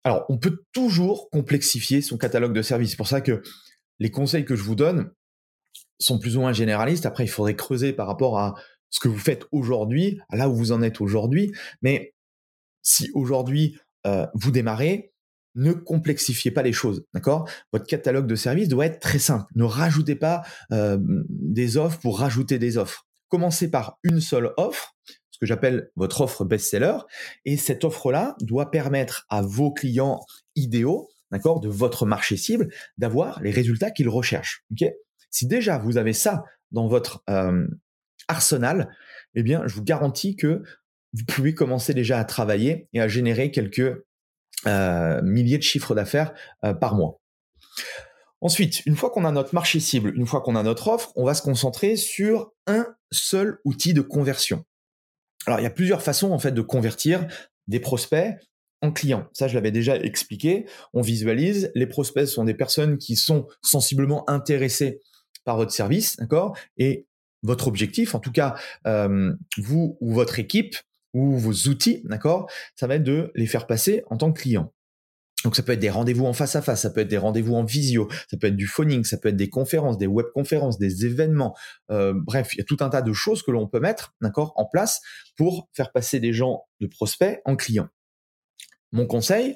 Alors, 0.07 0.25
on 0.29 0.39
peut 0.39 0.63
toujours 0.73 1.31
complexifier 1.31 2.01
son 2.01 2.17
catalogue 2.17 2.53
de 2.53 2.63
services. 2.63 2.91
C'est 2.91 2.97
pour 2.97 3.09
ça 3.09 3.21
que 3.21 3.43
les 3.99 4.13
conseils 4.13 4.45
que 4.45 4.55
je 4.55 4.63
vous 4.63 4.77
donne 4.77 5.11
sont 5.99 6.21
plus 6.21 6.37
ou 6.37 6.43
moins 6.43 6.53
généralistes. 6.53 7.07
Après, 7.07 7.25
il 7.25 7.29
faudrait 7.29 7.57
creuser 7.57 7.93
par 7.93 8.07
rapport 8.07 8.39
à 8.39 8.55
ce 8.89 9.01
que 9.01 9.09
vous 9.09 9.19
faites 9.19 9.47
aujourd'hui, 9.51 10.21
là 10.31 10.49
où 10.49 10.55
vous 10.55 10.71
en 10.71 10.81
êtes 10.81 11.01
aujourd'hui. 11.01 11.51
Mais 11.83 12.15
si 12.83 13.11
aujourd'hui 13.15 13.81
euh, 14.07 14.29
vous 14.33 14.53
démarrez, 14.53 15.13
ne 15.57 15.73
complexifiez 15.73 16.53
pas 16.53 16.63
les 16.63 16.73
choses, 16.73 17.05
d'accord? 17.13 17.51
Votre 17.73 17.87
catalogue 17.87 18.29
de 18.29 18.37
services 18.37 18.69
doit 18.69 18.87
être 18.87 19.01
très 19.01 19.19
simple. 19.19 19.47
Ne 19.57 19.65
rajoutez 19.65 20.15
pas 20.15 20.45
euh, 20.71 20.99
des 21.29 21.79
offres 21.79 21.99
pour 21.99 22.21
rajouter 22.21 22.61
des 22.61 22.79
offres. 22.79 23.09
Commencez 23.27 23.73
par 23.73 23.99
une 24.05 24.21
seule 24.21 24.53
offre, 24.57 24.95
ce 25.37 25.41
que 25.41 25.47
j'appelle 25.47 25.91
votre 25.97 26.23
offre 26.23 26.47
best-seller, 26.47 26.97
et 27.45 27.59
cette 27.59 27.85
offre-là 27.85 28.37
doit 28.41 28.71
permettre 28.71 29.27
à 29.29 29.43
vos 29.43 29.71
clients 29.71 30.25
idéaux, 30.55 31.11
d'accord, 31.31 31.61
de 31.61 31.69
votre 31.69 32.07
marché 32.07 32.39
cible, 32.39 32.73
d'avoir 32.97 33.43
les 33.43 33.51
résultats 33.51 33.91
qu'ils 33.91 34.09
recherchent. 34.09 34.65
Si 35.31 35.47
déjà 35.47 35.77
vous 35.77 35.99
avez 35.99 36.15
ça 36.15 36.43
dans 36.73 36.89
votre 36.89 37.23
euh, 37.29 37.67
arsenal, 38.29 38.97
eh 39.35 39.43
bien, 39.43 39.67
je 39.67 39.75
vous 39.75 39.85
garantis 39.85 40.37
que 40.37 40.63
vous 41.13 41.25
pouvez 41.27 41.53
commencer 41.53 41.93
déjà 41.93 42.19
à 42.19 42.25
travailler 42.25 42.89
et 42.95 43.03
à 43.03 43.07
générer 43.09 43.51
quelques 43.51 44.03
euh, 44.67 45.21
milliers 45.21 45.59
de 45.59 45.63
chiffres 45.63 45.95
d'affaires 45.95 46.33
euh, 46.65 46.73
par 46.73 46.95
mois. 46.95 47.21
Ensuite, 48.41 48.87
une 48.87 48.97
fois 48.97 49.11
qu'on 49.11 49.27
a 49.27 49.33
notre 49.33 49.55
marché 49.55 49.81
cible, 49.81 50.17
une 50.17 50.25
fois 50.25 50.41
qu'on 50.41 50.57
a 50.57 50.63
notre 50.63 50.89
offre, 50.89 51.13
on 51.15 51.27
va 51.27 51.35
se 51.35 51.43
concentrer 51.43 51.97
sur 51.97 52.53
un 52.67 52.87
seul 53.13 53.59
outil 53.67 53.93
de 53.93 54.01
conversion. 54.01 54.65
Alors, 55.47 55.61
il 55.61 55.63
y 55.63 55.67
a 55.67 55.71
plusieurs 55.71 56.03
façons 56.03 56.33
en 56.33 56.39
fait 56.39 56.53
de 56.53 56.63
convertir 56.63 57.27
des 57.69 57.81
prospects 57.81 58.35
en 58.83 58.93
clients. 58.93 59.29
Ça, 59.33 59.49
je 59.49 59.55
l'avais 59.55 59.71
déjà 59.71 59.97
expliqué. 59.97 60.67
On 60.93 61.01
visualise. 61.01 61.71
Les 61.75 61.87
prospects 61.87 62.27
sont 62.27 62.45
des 62.45 62.55
personnes 62.55 62.99
qui 62.99 63.17
sont 63.17 63.47
sensiblement 63.63 64.29
intéressées 64.29 65.01
par 65.45 65.57
votre 65.57 65.73
service, 65.73 66.17
d'accord? 66.17 66.57
Et 66.77 67.07
votre 67.43 67.69
objectif, 67.69 68.15
en 68.15 68.21
tout 68.21 68.33
cas, 68.33 68.57
euh, 68.87 69.33
vous 69.59 69.97
ou 70.01 70.13
votre 70.13 70.39
équipe, 70.39 70.77
ou 71.15 71.37
vos 71.37 71.53
outils, 71.69 72.03
d'accord? 72.05 72.51
Ça 72.75 72.87
va 72.87 72.97
être 72.97 73.05
de 73.05 73.31
les 73.35 73.47
faire 73.47 73.67
passer 73.67 74.03
en 74.11 74.17
tant 74.17 74.33
que 74.33 74.41
client. 74.41 74.73
Donc 75.47 75.55
ça 75.55 75.63
peut 75.63 75.71
être 75.71 75.79
des 75.79 75.91
rendez-vous 75.91 76.27
en 76.27 76.33
face 76.33 76.57
à 76.57 76.61
face, 76.61 76.83
ça 76.83 76.91
peut 76.91 77.03
être 77.03 77.09
des 77.09 77.19
rendez-vous 77.19 77.55
en 77.55 77.63
visio, 77.63 78.09
ça 78.29 78.37
peut 78.37 78.49
être 78.49 78.57
du 78.57 78.67
phoning, 78.67 79.05
ça 79.05 79.17
peut 79.17 79.29
être 79.29 79.37
des 79.37 79.49
conférences, 79.49 79.97
des 79.97 80.09
webconférences, 80.09 80.77
des 80.77 81.07
événements. 81.07 81.57
Euh, 81.93 82.13
bref, 82.17 82.53
il 82.55 82.59
y 82.59 82.61
a 82.63 82.65
tout 82.65 82.79
un 82.81 82.89
tas 82.89 83.01
de 83.01 83.13
choses 83.13 83.45
que 83.45 83.53
l'on 83.53 83.69
peut 83.69 83.79
mettre, 83.79 84.17
d'accord, 84.21 84.55
en 84.57 84.67
place 84.67 85.01
pour 85.37 85.69
faire 85.73 85.93
passer 85.93 86.19
des 86.19 86.33
gens 86.33 86.65
de 86.81 86.89
prospects 86.89 87.41
en 87.45 87.55
clients. 87.55 87.87
Mon 88.91 89.07
conseil, 89.07 89.55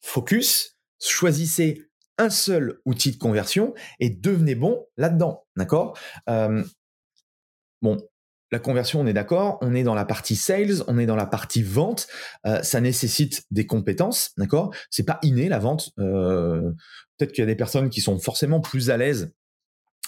focus, 0.00 0.78
choisissez 0.98 1.90
un 2.16 2.30
seul 2.30 2.80
outil 2.86 3.12
de 3.12 3.18
conversion 3.18 3.74
et 4.00 4.08
devenez 4.08 4.54
bon 4.54 4.86
là-dedans, 4.96 5.44
d'accord? 5.56 5.98
Euh, 6.30 6.64
Bon, 7.80 7.96
la 8.50 8.58
conversion, 8.58 9.00
on 9.00 9.06
est 9.06 9.12
d'accord, 9.12 9.58
on 9.60 9.74
est 9.74 9.82
dans 9.82 9.94
la 9.94 10.04
partie 10.04 10.36
sales, 10.36 10.82
on 10.86 10.98
est 10.98 11.06
dans 11.06 11.16
la 11.16 11.26
partie 11.26 11.62
vente, 11.62 12.06
euh, 12.46 12.62
ça 12.62 12.80
nécessite 12.80 13.44
des 13.50 13.66
compétences, 13.66 14.32
d'accord? 14.36 14.74
C'est 14.90 15.04
pas 15.04 15.18
inné 15.22 15.48
la 15.48 15.58
vente. 15.58 15.90
Euh, 15.98 16.72
peut-être 17.16 17.32
qu'il 17.32 17.42
y 17.42 17.46
a 17.46 17.46
des 17.46 17.56
personnes 17.56 17.90
qui 17.90 18.00
sont 18.00 18.18
forcément 18.18 18.60
plus 18.60 18.90
à 18.90 18.96
l'aise 18.96 19.32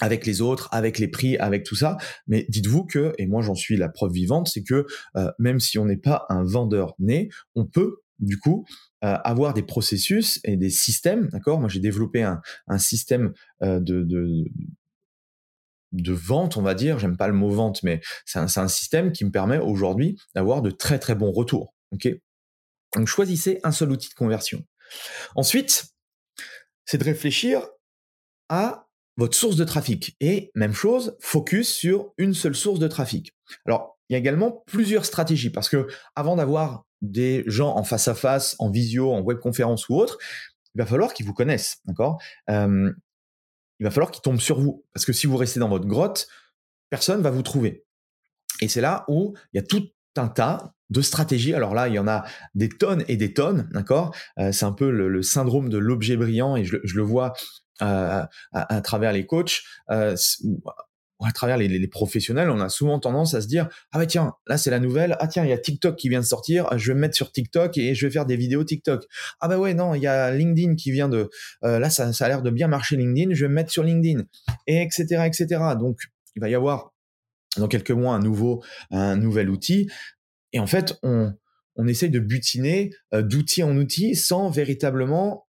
avec 0.00 0.25
les 0.25 0.40
autres, 0.40 0.68
avec 0.73 0.99
les 0.99 1.09
prix, 1.09 1.37
avec 1.37 1.64
tout 1.64 1.75
ça. 1.76 1.99
Mais 2.26 2.47
dites-vous 2.49 2.85
que, 2.87 3.12
et 3.18 3.26
moi 3.26 3.42
j'en 3.42 3.54
suis 3.54 3.76
la 3.76 3.90
preuve 3.90 4.12
vivante, 4.12 4.49
c'est 4.49 4.62
que 4.62 4.87
euh, 5.16 5.30
même 5.38 5.61
si 5.61 5.78
on 5.78 5.85
n'est 5.85 5.99
pas 5.99 6.25
un 6.30 6.42
vendeur 6.42 6.94
né, 6.99 7.28
on 7.54 7.66
peut 7.66 7.97
du 8.18 8.38
coup 8.38 8.66
avoir 9.02 9.54
des 9.54 9.62
processus 9.62 10.40
et 10.44 10.59
des 10.59 10.68
systèmes, 10.68 11.30
d'accord? 11.32 11.59
Moi 11.59 11.70
j'ai 11.70 11.80
développé 11.80 12.23
un, 12.23 12.42
système 12.76 13.32
de, 13.62 14.04
de 15.92 16.12
vente, 16.12 16.56
on 16.56 16.62
va 16.62 16.75
dire. 16.75 16.99
J'aime 16.99 17.16
pas 17.16 17.28
le 17.28 17.35
mot 17.35 17.50
vente, 17.50 17.82
mais 17.82 18.00
c'est 18.25 18.38
un, 18.38 18.68
système 18.68 19.12
qui 19.12 19.25
me 19.25 19.30
permet 19.30 19.59
aujourd'hui 19.59 20.20
d'avoir 20.35 20.62
de 20.62 20.70
très 20.70 20.99
très 20.99 21.14
bons 21.14 21.32
retours. 21.32 21.75
Ok? 21.92 22.09
Donc 22.97 23.06
choisissez 23.06 23.61
un 23.64 23.73
seul 23.73 23.90
outil 23.90 24.09
de 24.09 24.14
conversion. 24.14 24.64
Ensuite, 25.37 25.87
c'est 26.85 26.99
de 26.99 27.04
réfléchir 27.04 27.66
à 28.49 28.87
votre 29.16 29.37
source 29.37 29.56
de 29.56 29.64
trafic. 29.64 30.16
Et 30.20 30.50
même 30.54 30.73
chose, 30.73 31.16
focus 31.20 31.68
sur 31.68 32.12
une 32.16 32.35
seule 32.35 32.54
source 32.54 32.78
de 32.78 32.88
trafic. 32.88 33.32
Alors, 33.66 33.99
il 34.09 34.14
y 34.14 34.16
a 34.16 34.18
également 34.18 34.64
plusieurs 34.66 35.04
stratégies 35.04 35.50
parce 35.50 35.68
que 35.68 35.87
avant 36.16 36.37
d'avoir 36.37 36.85
des 37.00 37.44
gens 37.47 37.76
en 37.76 37.85
face 37.85 38.09
à 38.09 38.14
face, 38.14 38.56
en 38.59 38.70
visio, 38.70 39.12
en 39.12 39.20
webconférence 39.20 39.88
ou 39.88 39.97
autre, 39.97 40.18
il 40.75 40.78
va 40.78 40.87
falloir 40.87 41.14
qu'ils 41.14 41.26
vous 41.26 41.35
connaissent, 41.35 41.78
d'accord? 41.85 42.20
Euh, 42.49 42.92
il 43.80 43.84
va 43.84 43.90
falloir 43.90 44.10
qu'il 44.10 44.22
tombe 44.22 44.38
sur 44.38 44.60
vous. 44.60 44.84
Parce 44.94 45.04
que 45.04 45.12
si 45.12 45.26
vous 45.26 45.37
restez 45.37 45.58
dans 45.58 45.68
votre 45.68 45.87
grotte, 45.87 46.28
personne 46.90 47.22
va 47.22 47.30
vous 47.30 47.42
trouver. 47.42 47.84
Et 48.60 48.68
c'est 48.68 48.82
là 48.82 49.04
où 49.08 49.34
il 49.52 49.56
y 49.56 49.60
a 49.60 49.66
tout 49.66 49.88
un 50.16 50.28
tas 50.28 50.75
de 50.90 51.00
stratégies. 51.00 51.54
Alors 51.54 51.75
là, 51.75 51.88
il 51.88 51.94
y 51.94 51.99
en 51.99 52.08
a 52.08 52.25
des 52.54 52.68
tonnes 52.68 53.04
et 53.08 53.16
des 53.16 53.32
tonnes, 53.32 53.68
d'accord? 53.72 54.14
Euh, 54.38 54.52
C'est 54.52 54.66
un 54.66 54.72
peu 54.72 54.90
le, 54.90 55.22
syndrome 55.22 55.68
de 55.68 55.78
l'objet 55.78 56.16
brillant 56.16 56.56
et 56.56 56.64
je, 56.64 56.76
le 56.76 57.02
vois 57.02 57.32
euh, 57.80 58.22
à, 58.52 58.80
travers 58.82 59.12
les 59.12 59.25
coachs. 59.25 59.62
Euh, 59.90 60.14
à 61.27 61.33
travers 61.33 61.57
les, 61.59 61.89
professionnels, 61.89 62.50
on 62.50 62.61
a 62.61 62.69
souvent 62.69 62.99
tendance 62.99 63.35
à 63.35 63.41
se 63.41 63.47
dire 63.47 63.69
ah 63.93 63.99
bah 63.99 64.07
tiens 64.07 64.35
là 64.47 64.57
c'est 64.57 64.71
la 64.71 64.79
nouvelle. 64.79 65.17
Ah 65.21 65.27
tiens 65.27 65.45
il 65.45 65.50
y 65.50 65.53
a 65.53 65.59
TikTok 65.59 65.97
qui 65.97 66.09
vient 66.09 66.21
de 66.21 66.25
sortir. 66.25 66.67
Je 66.77 66.89
vais 66.89 66.95
me 66.95 67.00
mettre 67.00 67.17
sur 67.17 67.33
TikTok 67.33 67.77
et 67.79 67.95
je 67.95 68.07
vais 68.07 68.12
faire 68.12 68.27
des 68.27 68.37
vidéos 68.37 68.65
TikTok 68.65 69.07
ah 69.41 69.49
bah 69.49 69.59
ouais 69.59 69.75
non 69.75 69.95
il 69.95 70.03
y 70.03 70.07
a 70.07 70.31
LinkedIn 70.31 70.77
qui 70.77 70.93
vient 70.93 71.09
de 71.09 71.31
euh, 71.65 71.79
là 71.79 71.91
ça, 71.91 72.12
ça 72.12 72.27
a 72.27 72.29
l'air 72.29 72.43
de 72.43 72.50
bien 72.50 72.69
marcher 72.69 72.97
LinkedIn. 72.97 73.35
Je 73.35 73.45
vais 73.45 73.49
me 73.49 73.55
mettre 73.55 73.71
sur 73.71 73.83
LinkedIn 73.83 74.25
et 74.67 74.83
etc 74.83 75.25
etc 75.27 75.47
donc 75.79 76.00
il 76.37 76.41
va 76.41 76.49
y 76.49 76.55
avoir 76.55 76.93
dans 77.57 77.69
quelques 77.69 77.91
mois 77.91 78.15
un 78.15 78.21
nouveau 78.21 78.62
un 78.91 79.17
nouvel 79.17 79.50
outil. 79.50 79.91
Et 80.53 80.61
en 80.61 80.67
fait 80.67 80.99
on 81.03 81.33
on 81.77 81.87
essaye 81.87 82.11
de 82.11 82.21
butiner 82.21 82.91
euh, 83.15 83.23
d'outil 83.23 83.62
en 83.62 83.77
outil 83.77 84.15
sans 84.15 84.50
véritablement 84.50 85.47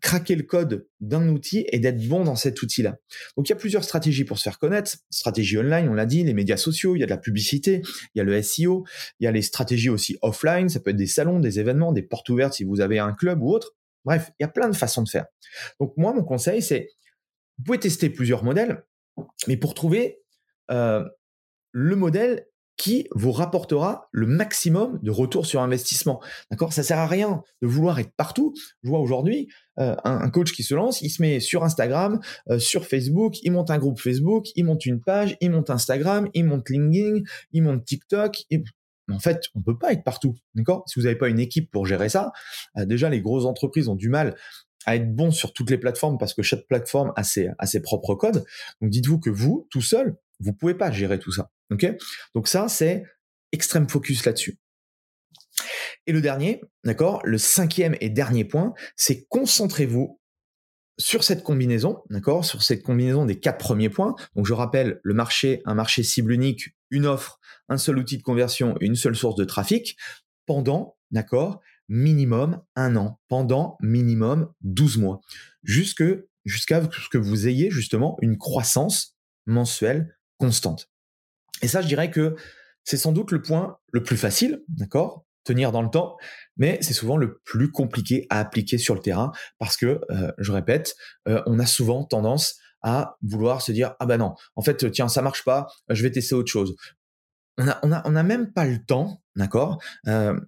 craquer 0.00 0.34
le 0.34 0.42
code 0.42 0.86
d'un 1.00 1.28
outil 1.28 1.66
et 1.70 1.78
d'être 1.78 2.06
bon 2.08 2.24
dans 2.24 2.36
cet 2.36 2.62
outil-là. 2.62 2.96
Donc 3.36 3.48
il 3.48 3.50
y 3.50 3.52
a 3.52 3.56
plusieurs 3.56 3.84
stratégies 3.84 4.24
pour 4.24 4.38
se 4.38 4.44
faire 4.44 4.58
connaître. 4.58 4.96
Stratégie 5.10 5.58
online, 5.58 5.88
on 5.88 5.94
l'a 5.94 6.06
dit, 6.06 6.24
les 6.24 6.34
médias 6.34 6.56
sociaux, 6.56 6.96
il 6.96 7.00
y 7.00 7.02
a 7.02 7.06
de 7.06 7.10
la 7.10 7.18
publicité, 7.18 7.82
il 8.14 8.18
y 8.18 8.20
a 8.20 8.24
le 8.24 8.40
SEO, 8.42 8.84
il 9.20 9.24
y 9.24 9.26
a 9.26 9.32
les 9.32 9.42
stratégies 9.42 9.90
aussi 9.90 10.18
offline, 10.22 10.68
ça 10.68 10.80
peut 10.80 10.90
être 10.90 10.96
des 10.96 11.06
salons, 11.06 11.40
des 11.40 11.60
événements, 11.60 11.92
des 11.92 12.02
portes 12.02 12.28
ouvertes 12.28 12.54
si 12.54 12.64
vous 12.64 12.80
avez 12.80 12.98
un 12.98 13.12
club 13.12 13.42
ou 13.42 13.50
autre. 13.50 13.74
Bref, 14.04 14.30
il 14.38 14.44
y 14.44 14.46
a 14.46 14.48
plein 14.48 14.68
de 14.68 14.76
façons 14.76 15.02
de 15.02 15.08
faire. 15.08 15.26
Donc 15.80 15.94
moi, 15.96 16.12
mon 16.12 16.22
conseil, 16.22 16.62
c'est, 16.62 16.90
vous 17.58 17.64
pouvez 17.64 17.80
tester 17.80 18.10
plusieurs 18.10 18.44
modèles, 18.44 18.84
mais 19.48 19.56
pour 19.56 19.74
trouver 19.74 20.20
euh, 20.70 21.04
le 21.72 21.96
modèle 21.96 22.46
qui 22.76 23.08
vous 23.14 23.32
rapportera 23.32 24.08
le 24.12 24.26
maximum 24.26 24.98
de 25.02 25.10
retour 25.10 25.46
sur 25.46 25.60
investissement. 25.62 26.20
D'accord? 26.50 26.72
Ça 26.72 26.82
sert 26.82 26.98
à 26.98 27.06
rien 27.06 27.42
de 27.62 27.66
vouloir 27.66 27.98
être 27.98 28.12
partout. 28.16 28.54
Je 28.82 28.88
vois 28.88 29.00
aujourd'hui 29.00 29.48
euh, 29.78 29.96
un, 30.04 30.28
coach 30.30 30.52
qui 30.52 30.62
se 30.62 30.74
lance, 30.74 31.00
il 31.02 31.10
se 31.10 31.22
met 31.22 31.40
sur 31.40 31.64
Instagram, 31.64 32.20
euh, 32.50 32.58
sur 32.58 32.86
Facebook, 32.86 33.36
il 33.42 33.52
monte 33.52 33.70
un 33.70 33.78
groupe 33.78 34.00
Facebook, 34.00 34.46
il 34.56 34.64
monte 34.64 34.84
une 34.86 35.00
page, 35.00 35.36
il 35.40 35.50
monte 35.50 35.70
Instagram, 35.70 36.28
il 36.34 36.44
monte 36.44 36.68
LinkedIn, 36.68 37.20
il 37.52 37.62
monte 37.62 37.84
TikTok. 37.84 38.44
En 39.10 39.20
fait, 39.20 39.44
on 39.54 39.62
peut 39.62 39.78
pas 39.78 39.92
être 39.92 40.02
partout, 40.02 40.34
d'accord? 40.54 40.82
Si 40.86 40.98
vous 40.98 41.04
n'avez 41.04 41.16
pas 41.16 41.28
une 41.28 41.38
équipe 41.38 41.70
pour 41.70 41.86
gérer 41.86 42.08
ça, 42.08 42.32
euh, 42.76 42.84
déjà 42.84 43.08
les 43.08 43.20
grosses 43.20 43.44
entreprises 43.44 43.88
ont 43.88 43.94
du 43.94 44.08
mal 44.08 44.36
à 44.84 44.96
être 44.96 45.14
bons 45.14 45.30
sur 45.30 45.52
toutes 45.52 45.70
les 45.70 45.78
plateformes 45.78 46.18
parce 46.18 46.34
que 46.34 46.42
chaque 46.42 46.66
plateforme 46.66 47.12
a 47.16 47.24
ses, 47.24 47.50
a 47.58 47.66
ses 47.66 47.80
propres 47.80 48.14
codes. 48.14 48.44
Donc 48.80 48.90
dites-vous 48.90 49.18
que 49.18 49.30
vous, 49.30 49.66
tout 49.70 49.82
seul, 49.82 50.16
vous 50.40 50.52
pouvez 50.52 50.74
pas 50.74 50.90
gérer 50.90 51.18
tout 51.18 51.32
ça. 51.32 51.50
Ok? 51.70 51.86
Donc 52.34 52.48
ça, 52.48 52.68
c'est 52.68 53.04
extrême 53.52 53.88
focus 53.88 54.24
là-dessus. 54.24 54.58
Et 56.06 56.12
le 56.12 56.20
dernier, 56.20 56.60
d'accord, 56.84 57.20
le 57.24 57.38
cinquième 57.38 57.96
et 58.00 58.10
dernier 58.10 58.44
point, 58.44 58.74
c'est 58.96 59.26
concentrez-vous 59.28 60.20
sur 60.98 61.24
cette 61.24 61.42
combinaison, 61.42 62.02
d'accord, 62.10 62.44
sur 62.44 62.62
cette 62.62 62.82
combinaison 62.82 63.26
des 63.26 63.38
quatre 63.38 63.58
premiers 63.58 63.90
points. 63.90 64.14
Donc 64.34 64.46
je 64.46 64.54
rappelle, 64.54 65.00
le 65.02 65.14
marché, 65.14 65.62
un 65.64 65.74
marché 65.74 66.02
cible 66.02 66.32
unique, 66.32 66.70
une 66.90 67.06
offre, 67.06 67.38
un 67.68 67.78
seul 67.78 67.98
outil 67.98 68.18
de 68.18 68.22
conversion 68.22 68.76
une 68.80 68.96
seule 68.96 69.16
source 69.16 69.34
de 69.34 69.44
trafic 69.44 69.96
pendant, 70.46 70.96
d'accord, 71.10 71.60
minimum 71.88 72.62
un 72.76 72.96
an, 72.96 73.20
pendant 73.28 73.76
minimum 73.80 74.52
12 74.62 74.98
mois, 74.98 75.20
jusque 75.62 76.04
jusqu'à 76.44 76.82
ce 76.82 77.08
que 77.08 77.18
vous 77.18 77.48
ayez 77.48 77.70
justement 77.70 78.16
une 78.22 78.38
croissance 78.38 79.16
mensuelle 79.46 80.15
constante. 80.38 80.90
Et 81.62 81.68
ça, 81.68 81.80
je 81.80 81.86
dirais 81.86 82.10
que 82.10 82.36
c'est 82.84 82.96
sans 82.96 83.12
doute 83.12 83.32
le 83.32 83.42
point 83.42 83.78
le 83.92 84.02
plus 84.02 84.16
facile, 84.16 84.62
d'accord 84.68 85.24
Tenir 85.44 85.70
dans 85.70 85.82
le 85.82 85.90
temps, 85.90 86.16
mais 86.56 86.78
c'est 86.82 86.92
souvent 86.92 87.16
le 87.16 87.40
plus 87.44 87.70
compliqué 87.70 88.26
à 88.30 88.40
appliquer 88.40 88.78
sur 88.78 88.94
le 88.94 89.00
terrain 89.00 89.30
parce 89.58 89.76
que, 89.76 90.00
euh, 90.10 90.32
je 90.38 90.50
répète, 90.50 90.96
euh, 91.28 91.40
on 91.46 91.60
a 91.60 91.66
souvent 91.66 92.04
tendance 92.04 92.56
à 92.82 93.16
vouloir 93.22 93.62
se 93.62 93.70
dire 93.70 93.94
ah 94.00 94.06
ben 94.06 94.18
non, 94.18 94.34
en 94.56 94.62
fait 94.62 94.90
tiens 94.90 95.08
ça 95.08 95.22
marche 95.22 95.44
pas, 95.44 95.68
je 95.88 96.02
vais 96.02 96.10
tester 96.10 96.34
autre 96.34 96.50
chose. 96.50 96.74
On 97.58 97.68
a 97.68 97.78
on 97.84 97.92
a 97.92 98.02
on 98.04 98.16
a 98.16 98.22
même 98.24 98.52
pas 98.52 98.64
le 98.64 98.84
temps, 98.84 99.22
d'accord. 99.36 99.80
Euh, 100.08 100.38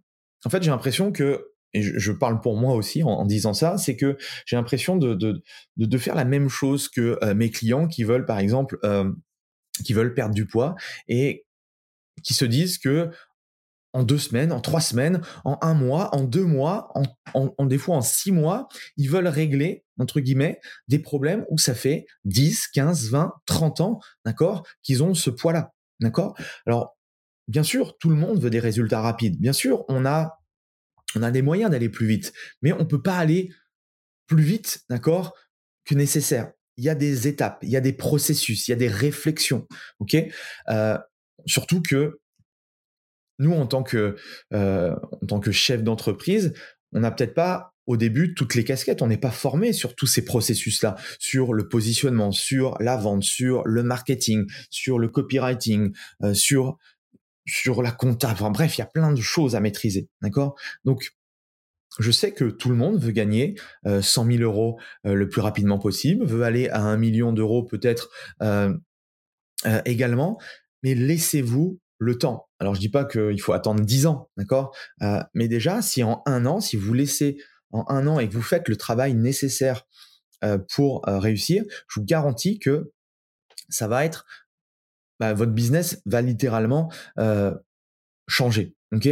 en 0.44 0.50
fait 0.50 0.64
j'ai 0.64 0.70
l'impression 0.70 1.12
que 1.12 1.52
et 1.74 1.82
je, 1.82 2.12
parle 2.12 2.40
pour 2.40 2.56
moi 2.56 2.74
aussi 2.74 3.02
en, 3.02 3.26
disant 3.26 3.52
ça, 3.52 3.76
c'est 3.76 3.94
que 3.94 4.16
j'ai 4.46 4.56
l'impression 4.56 4.96
de, 4.96 5.12
de, 5.12 5.42
de, 5.76 5.98
faire 5.98 6.14
la 6.14 6.24
même 6.24 6.48
chose 6.48 6.88
que 6.88 7.18
mes 7.34 7.50
clients 7.50 7.86
qui 7.88 8.04
veulent 8.04 8.24
par 8.24 8.38
exemple 8.38 8.78
qui 9.82 9.92
veulent 9.92 10.14
perdre 10.14 10.34
du 10.34 10.46
poids 10.46 10.76
et 11.08 11.46
qui 12.22 12.34
se 12.34 12.44
disent 12.44 12.78
que 12.78 13.10
en 13.92 14.02
deux 14.02 14.18
semaines, 14.18 14.52
en 14.52 14.60
trois 14.60 14.80
semaines, 14.80 15.22
en 15.44 15.58
un 15.62 15.74
mois, 15.74 16.14
en 16.14 16.22
deux 16.22 16.44
mois, 16.44 16.92
en, 16.94 17.54
en, 17.56 17.66
des 17.66 17.78
fois 17.78 17.96
en 17.96 18.02
six 18.02 18.32
mois, 18.32 18.68
ils 18.96 19.08
veulent 19.08 19.28
régler, 19.28 19.84
entre 19.98 20.20
guillemets, 20.20 20.60
des 20.88 20.98
problèmes 20.98 21.44
où 21.48 21.58
ça 21.58 21.74
fait 21.74 22.06
10, 22.24 22.68
15, 22.68 23.10
20, 23.10 23.32
30 23.46 23.80
ans, 23.80 24.00
d'accord, 24.24 24.66
qu'ils 24.82 25.02
ont 25.02 25.14
ce 25.14 25.30
poids-là, 25.30 25.72
d'accord 26.00 26.36
Alors, 26.66 26.98
bien 27.48 27.62
sûr, 27.62 27.96
tout 27.98 28.10
le 28.10 28.16
monde 28.16 28.40
veut 28.40 28.50
des 28.50 28.60
résultats 28.60 29.00
rapides. 29.00 29.40
Bien 29.40 29.54
sûr, 29.54 29.84
on 29.88 30.04
a, 30.04 30.38
on 31.16 31.30
des 31.30 31.42
moyens 31.42 31.70
d'aller 31.70 31.88
plus 31.88 32.06
vite, 32.06 32.32
mais 32.60 32.72
on 32.72 32.84
peut 32.84 33.02
pas 33.02 33.16
aller 33.16 33.50
plus 34.26 34.42
vite, 34.42 34.84
d'accord, 34.90 35.34
que 35.84 35.94
nécessaire. 35.94 36.52
Il 36.78 36.84
y 36.84 36.88
a 36.88 36.94
des 36.94 37.28
étapes, 37.28 37.58
il 37.62 37.68
y 37.68 37.76
a 37.76 37.80
des 37.82 37.92
processus, 37.92 38.66
il 38.66 38.70
y 38.70 38.74
a 38.74 38.76
des 38.76 38.88
réflexions, 38.88 39.66
ok? 40.00 40.16
Euh, 40.70 40.96
Surtout 41.46 41.80
que 41.82 42.18
nous, 43.38 43.52
en 43.52 43.66
tant 43.66 43.82
que, 43.82 44.16
euh, 44.52 44.94
en 45.22 45.26
tant 45.26 45.40
que 45.40 45.52
chef 45.52 45.82
d'entreprise, 45.82 46.52
on 46.92 47.00
n'a 47.00 47.10
peut-être 47.10 47.34
pas 47.34 47.74
au 47.86 47.96
début 47.96 48.34
toutes 48.34 48.54
les 48.54 48.64
casquettes. 48.64 49.02
On 49.02 49.06
n'est 49.06 49.16
pas 49.16 49.30
formé 49.30 49.72
sur 49.72 49.94
tous 49.94 50.06
ces 50.06 50.24
processus-là, 50.24 50.96
sur 51.18 51.54
le 51.54 51.68
positionnement, 51.68 52.32
sur 52.32 52.76
la 52.80 52.96
vente, 52.96 53.22
sur 53.22 53.62
le 53.66 53.82
marketing, 53.82 54.46
sur 54.70 54.98
le 54.98 55.08
copywriting, 55.08 55.92
euh, 56.22 56.34
sur 56.34 56.76
sur 57.46 57.82
la 57.82 57.92
compta. 57.92 58.30
Enfin 58.30 58.50
bref, 58.50 58.76
il 58.76 58.80
y 58.80 58.84
a 58.84 58.86
plein 58.86 59.12
de 59.12 59.20
choses 59.22 59.56
à 59.56 59.60
maîtriser, 59.60 60.08
d'accord? 60.20 60.54
Donc 60.84 61.12
je 61.98 62.10
sais 62.10 62.32
que 62.32 62.44
tout 62.44 62.68
le 62.68 62.76
monde 62.76 62.98
veut 62.98 63.12
gagner 63.12 63.54
euh, 63.86 64.02
100 64.02 64.26
000 64.32 64.42
euros 64.42 64.78
euh, 65.06 65.14
le 65.14 65.28
plus 65.28 65.40
rapidement 65.40 65.78
possible, 65.78 66.24
veut 66.24 66.42
aller 66.42 66.68
à 66.68 66.82
un 66.82 66.96
million 66.96 67.32
d'euros 67.32 67.64
peut-être 67.64 68.10
euh, 68.42 69.82
également, 69.84 70.38
mais 70.82 70.94
laissez-vous 70.94 71.80
le 71.98 72.16
temps. 72.16 72.48
Alors 72.60 72.74
je 72.74 72.80
dis 72.80 72.88
pas 72.88 73.04
qu'il 73.04 73.40
faut 73.40 73.52
attendre 73.52 73.84
10 73.84 74.06
ans, 74.06 74.30
d'accord 74.36 74.74
euh, 75.02 75.22
Mais 75.34 75.48
déjà, 75.48 75.82
si 75.82 76.02
en 76.02 76.22
un 76.26 76.46
an, 76.46 76.60
si 76.60 76.76
vous 76.76 76.94
laissez 76.94 77.42
en 77.72 77.84
un 77.88 78.06
an 78.06 78.18
et 78.18 78.28
que 78.28 78.34
vous 78.34 78.42
faites 78.42 78.68
le 78.68 78.76
travail 78.76 79.14
nécessaire 79.14 79.84
euh, 80.44 80.58
pour 80.74 81.06
euh, 81.08 81.18
réussir, 81.18 81.64
je 81.88 82.00
vous 82.00 82.06
garantis 82.06 82.58
que 82.58 82.92
ça 83.68 83.88
va 83.88 84.04
être 84.04 84.24
bah, 85.18 85.34
votre 85.34 85.52
business 85.52 86.00
va 86.06 86.22
littéralement 86.22 86.92
changer. 88.28 88.76
Ok? 88.92 89.08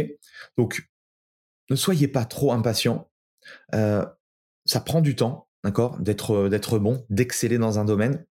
Donc 0.57 0.87
ne 1.69 1.75
soyez 1.75 2.07
pas 2.07 2.25
trop 2.25 2.53
impatient. 2.53 3.09
ça 3.71 4.81
prend 4.85 5.01
du 5.01 5.15
temps, 5.15 5.47
d'accord, 5.63 5.99
d'être 5.99 6.49
d'être 6.49 6.79
bon, 6.79 7.05
d'exceller 7.09 7.57
dans 7.57 7.79
un 7.79 7.85
domaine. 7.85 8.25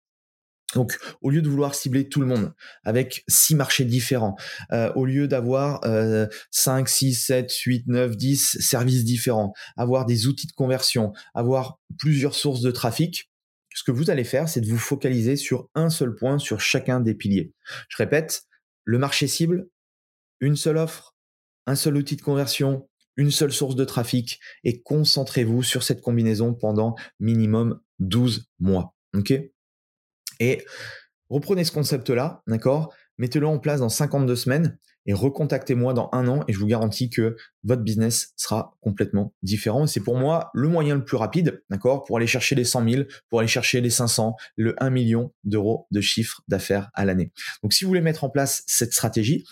Donc, 0.74 0.96
au 1.20 1.30
lieu 1.30 1.42
de 1.42 1.48
vouloir 1.48 1.74
cibler 1.74 2.08
tout 2.08 2.20
le 2.20 2.26
monde 2.26 2.54
avec 2.84 3.24
six 3.28 3.54
marchés 3.54 3.84
différents, 3.84 4.36
euh, 4.72 4.92
au 4.94 5.04
lieu 5.04 5.28
d'avoir 5.28 5.84
euh, 5.84 6.26
5, 6.50 6.88
6, 6.88 7.14
7, 7.14 7.52
8, 7.52 7.86
9, 7.88 8.16
10 8.16 8.58
services 8.60 9.04
différents, 9.04 9.52
avoir 9.76 10.06
des 10.06 10.26
outils 10.26 10.46
de 10.46 10.52
conversion, 10.52 11.12
avoir 11.34 11.78
plusieurs 11.98 12.34
sources 12.34 12.62
de 12.62 12.70
trafic, 12.70 13.30
ce 13.74 13.84
que 13.84 13.90
vous 13.90 14.10
allez 14.10 14.24
faire, 14.24 14.48
c'est 14.48 14.60
de 14.60 14.68
vous 14.68 14.78
focaliser 14.78 15.36
sur 15.36 15.68
un 15.74 15.88
seul 15.88 16.14
point, 16.14 16.38
sur 16.38 16.60
chacun 16.60 17.00
des 17.00 17.14
piliers. 17.14 17.52
Je 17.88 17.96
répète, 17.96 18.42
le 18.84 18.98
marché 18.98 19.26
cible, 19.26 19.68
une 20.40 20.56
seule 20.56 20.76
offre, 20.76 21.14
un 21.66 21.74
seul 21.74 21.96
outil 21.96 22.16
de 22.16 22.22
conversion, 22.22 22.88
une 23.16 23.30
seule 23.30 23.52
source 23.52 23.76
de 23.76 23.84
trafic 23.84 24.40
et 24.64 24.82
concentrez-vous 24.82 25.62
sur 25.62 25.82
cette 25.82 26.00
combinaison 26.00 26.54
pendant 26.54 26.94
minimum 27.20 27.80
12 27.98 28.48
mois. 28.60 28.94
OK? 29.14 29.32
Et 30.40 30.64
reprenez 31.28 31.64
ce 31.64 31.72
concept-là, 31.72 32.42
d'accord? 32.46 32.92
Mettez-le 33.18 33.46
en 33.46 33.58
place 33.58 33.80
dans 33.80 33.88
52 33.88 34.34
semaines 34.36 34.78
et 35.06 35.12
recontactez-moi 35.12 35.94
dans 35.94 36.08
un 36.12 36.28
an 36.28 36.44
et 36.48 36.52
je 36.52 36.58
vous 36.58 36.66
garantis 36.66 37.10
que 37.10 37.36
votre 37.64 37.82
business 37.82 38.32
sera 38.36 38.76
complètement 38.80 39.34
différent. 39.42 39.86
C'est 39.86 40.00
pour 40.00 40.16
moi 40.16 40.50
le 40.54 40.68
moyen 40.68 40.94
le 40.94 41.04
plus 41.04 41.16
rapide, 41.16 41.62
d'accord, 41.70 42.04
pour 42.04 42.16
aller 42.16 42.26
chercher 42.26 42.54
les 42.54 42.64
100 42.64 42.88
000, 42.88 43.02
pour 43.28 43.40
aller 43.40 43.48
chercher 43.48 43.80
les 43.80 43.90
500, 43.90 44.36
le 44.56 44.74
1 44.82 44.90
million 44.90 45.32
d'euros 45.44 45.86
de 45.90 46.00
chiffre 46.00 46.42
d'affaires 46.48 46.90
à 46.94 47.04
l'année. 47.04 47.32
Donc, 47.62 47.72
si 47.72 47.84
vous 47.84 47.88
voulez 47.88 48.00
mettre 48.00 48.24
en 48.24 48.30
place 48.30 48.62
cette 48.66 48.92
stratégie, 48.92 49.44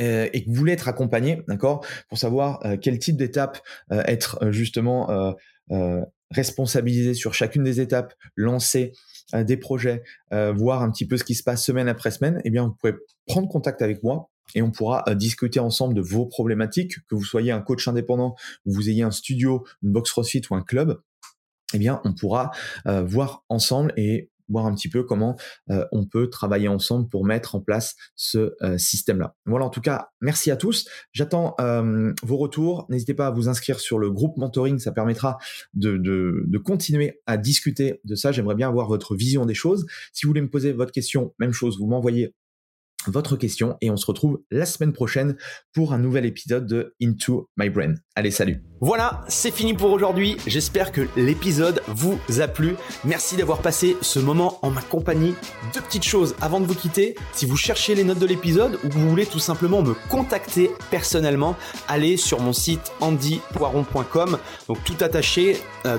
euh, 0.00 0.28
et 0.32 0.44
que 0.44 0.50
vous 0.50 0.56
voulez 0.56 0.72
être 0.72 0.88
accompagné, 0.88 1.42
d'accord, 1.48 1.84
pour 2.08 2.18
savoir 2.18 2.64
euh, 2.64 2.76
quel 2.80 2.98
type 2.98 3.16
d'étape 3.16 3.60
euh, 3.92 4.02
être 4.06 4.50
justement 4.50 5.34
responsabilisé 6.30 7.14
sur 7.14 7.32
chacune 7.32 7.62
des 7.62 7.80
étapes, 7.80 8.12
lancer 8.36 8.92
des 9.32 9.56
projets, 9.56 10.02
euh, 10.32 10.52
voir 10.52 10.82
un 10.82 10.90
petit 10.90 11.06
peu 11.06 11.16
ce 11.16 11.24
qui 11.24 11.34
se 11.34 11.42
passe 11.42 11.64
semaine 11.64 11.88
après 11.88 12.10
semaine, 12.10 12.40
eh 12.44 12.50
bien, 12.50 12.66
vous 12.66 12.74
pouvez 12.74 12.94
prendre 13.26 13.48
contact 13.48 13.82
avec 13.82 14.02
moi 14.02 14.30
et 14.54 14.62
on 14.62 14.70
pourra 14.70 15.04
euh, 15.08 15.14
discuter 15.14 15.60
ensemble 15.60 15.94
de 15.94 16.00
vos 16.00 16.26
problématiques, 16.26 16.96
que 17.08 17.14
vous 17.14 17.24
soyez 17.24 17.50
un 17.50 17.60
coach 17.60 17.88
indépendant, 17.88 18.34
ou 18.66 18.72
vous 18.72 18.90
ayez 18.90 19.02
un 19.02 19.10
studio, 19.10 19.64
une 19.82 19.92
box 19.92 20.10
CrossFit 20.10 20.42
ou 20.50 20.54
un 20.54 20.62
club. 20.62 21.00
Eh 21.72 21.78
bien, 21.78 22.00
on 22.04 22.14
pourra 22.14 22.50
euh, 22.86 23.02
voir 23.02 23.44
ensemble 23.48 23.92
et 23.96 24.30
voir 24.48 24.66
un 24.66 24.74
petit 24.74 24.88
peu 24.88 25.02
comment 25.02 25.36
euh, 25.70 25.84
on 25.92 26.04
peut 26.04 26.28
travailler 26.28 26.68
ensemble 26.68 27.08
pour 27.08 27.24
mettre 27.24 27.54
en 27.54 27.60
place 27.60 27.96
ce 28.16 28.54
euh, 28.62 28.78
système-là. 28.78 29.34
Voilà, 29.46 29.64
en 29.64 29.70
tout 29.70 29.80
cas, 29.80 30.10
merci 30.20 30.50
à 30.50 30.56
tous. 30.56 30.86
J'attends 31.12 31.54
euh, 31.60 32.12
vos 32.22 32.36
retours. 32.36 32.86
N'hésitez 32.88 33.14
pas 33.14 33.28
à 33.28 33.30
vous 33.30 33.48
inscrire 33.48 33.80
sur 33.80 33.98
le 33.98 34.10
groupe 34.10 34.36
mentoring, 34.36 34.78
ça 34.78 34.92
permettra 34.92 35.38
de, 35.74 36.58
continuer 36.64 37.20
à 37.26 37.36
discuter 37.36 38.00
de 38.04 38.14
ça. 38.14 38.32
J'aimerais 38.32 38.54
bien 38.54 38.68
avoir 38.68 38.88
votre 38.88 39.14
vision 39.14 39.44
des 39.44 39.54
choses. 39.54 39.86
Si 40.12 40.24
vous 40.24 40.30
voulez 40.30 40.40
me 40.40 40.50
poser 40.50 40.72
votre 40.72 40.92
question, 40.92 41.34
même 41.38 41.52
chose, 41.52 41.78
vous 41.78 41.86
m'envoyez 41.86 42.34
votre 43.10 43.36
question 43.36 43.76
et 43.80 43.90
on 43.90 43.96
se 43.96 44.06
retrouve 44.06 44.40
la 44.50 44.66
semaine 44.66 44.92
prochaine 44.92 45.36
pour 45.72 45.92
un 45.92 45.98
nouvel 45.98 46.26
épisode 46.26 46.66
de 46.66 46.94
Into 47.02 47.48
My 47.56 47.70
Brain. 47.70 47.94
Allez, 48.14 48.30
salut. 48.30 48.62
Voilà, 48.80 49.24
c'est 49.28 49.50
fini 49.50 49.74
pour 49.74 49.90
aujourd'hui. 49.92 50.36
J'espère 50.46 50.92
que 50.92 51.08
l'épisode 51.16 51.80
vous 51.88 52.18
a 52.40 52.48
plu. 52.48 52.76
Merci 53.04 53.36
d'avoir 53.36 53.60
passé 53.62 53.96
ce 54.02 54.18
moment 54.18 54.58
en 54.62 54.70
ma 54.70 54.82
compagnie. 54.82 55.34
Deux 55.72 55.80
petites 55.80 56.04
choses 56.04 56.34
avant 56.40 56.60
de 56.60 56.66
vous 56.66 56.74
quitter. 56.74 57.14
Si 57.32 57.46
vous 57.46 57.56
cherchez 57.56 57.94
les 57.94 58.04
notes 58.04 58.18
de 58.18 58.26
l'épisode 58.26 58.78
ou 58.84 58.88
vous 58.90 59.08
voulez 59.08 59.26
tout 59.26 59.38
simplement 59.38 59.82
me 59.82 59.94
contacter 60.10 60.70
personnellement, 60.90 61.56
allez 61.88 62.16
sur 62.16 62.40
mon 62.40 62.52
site 62.52 62.92
andypoiron.com. 63.00 64.38
Donc 64.68 64.84
tout 64.84 64.96
attaché 65.00 65.56
euh, 65.86 65.98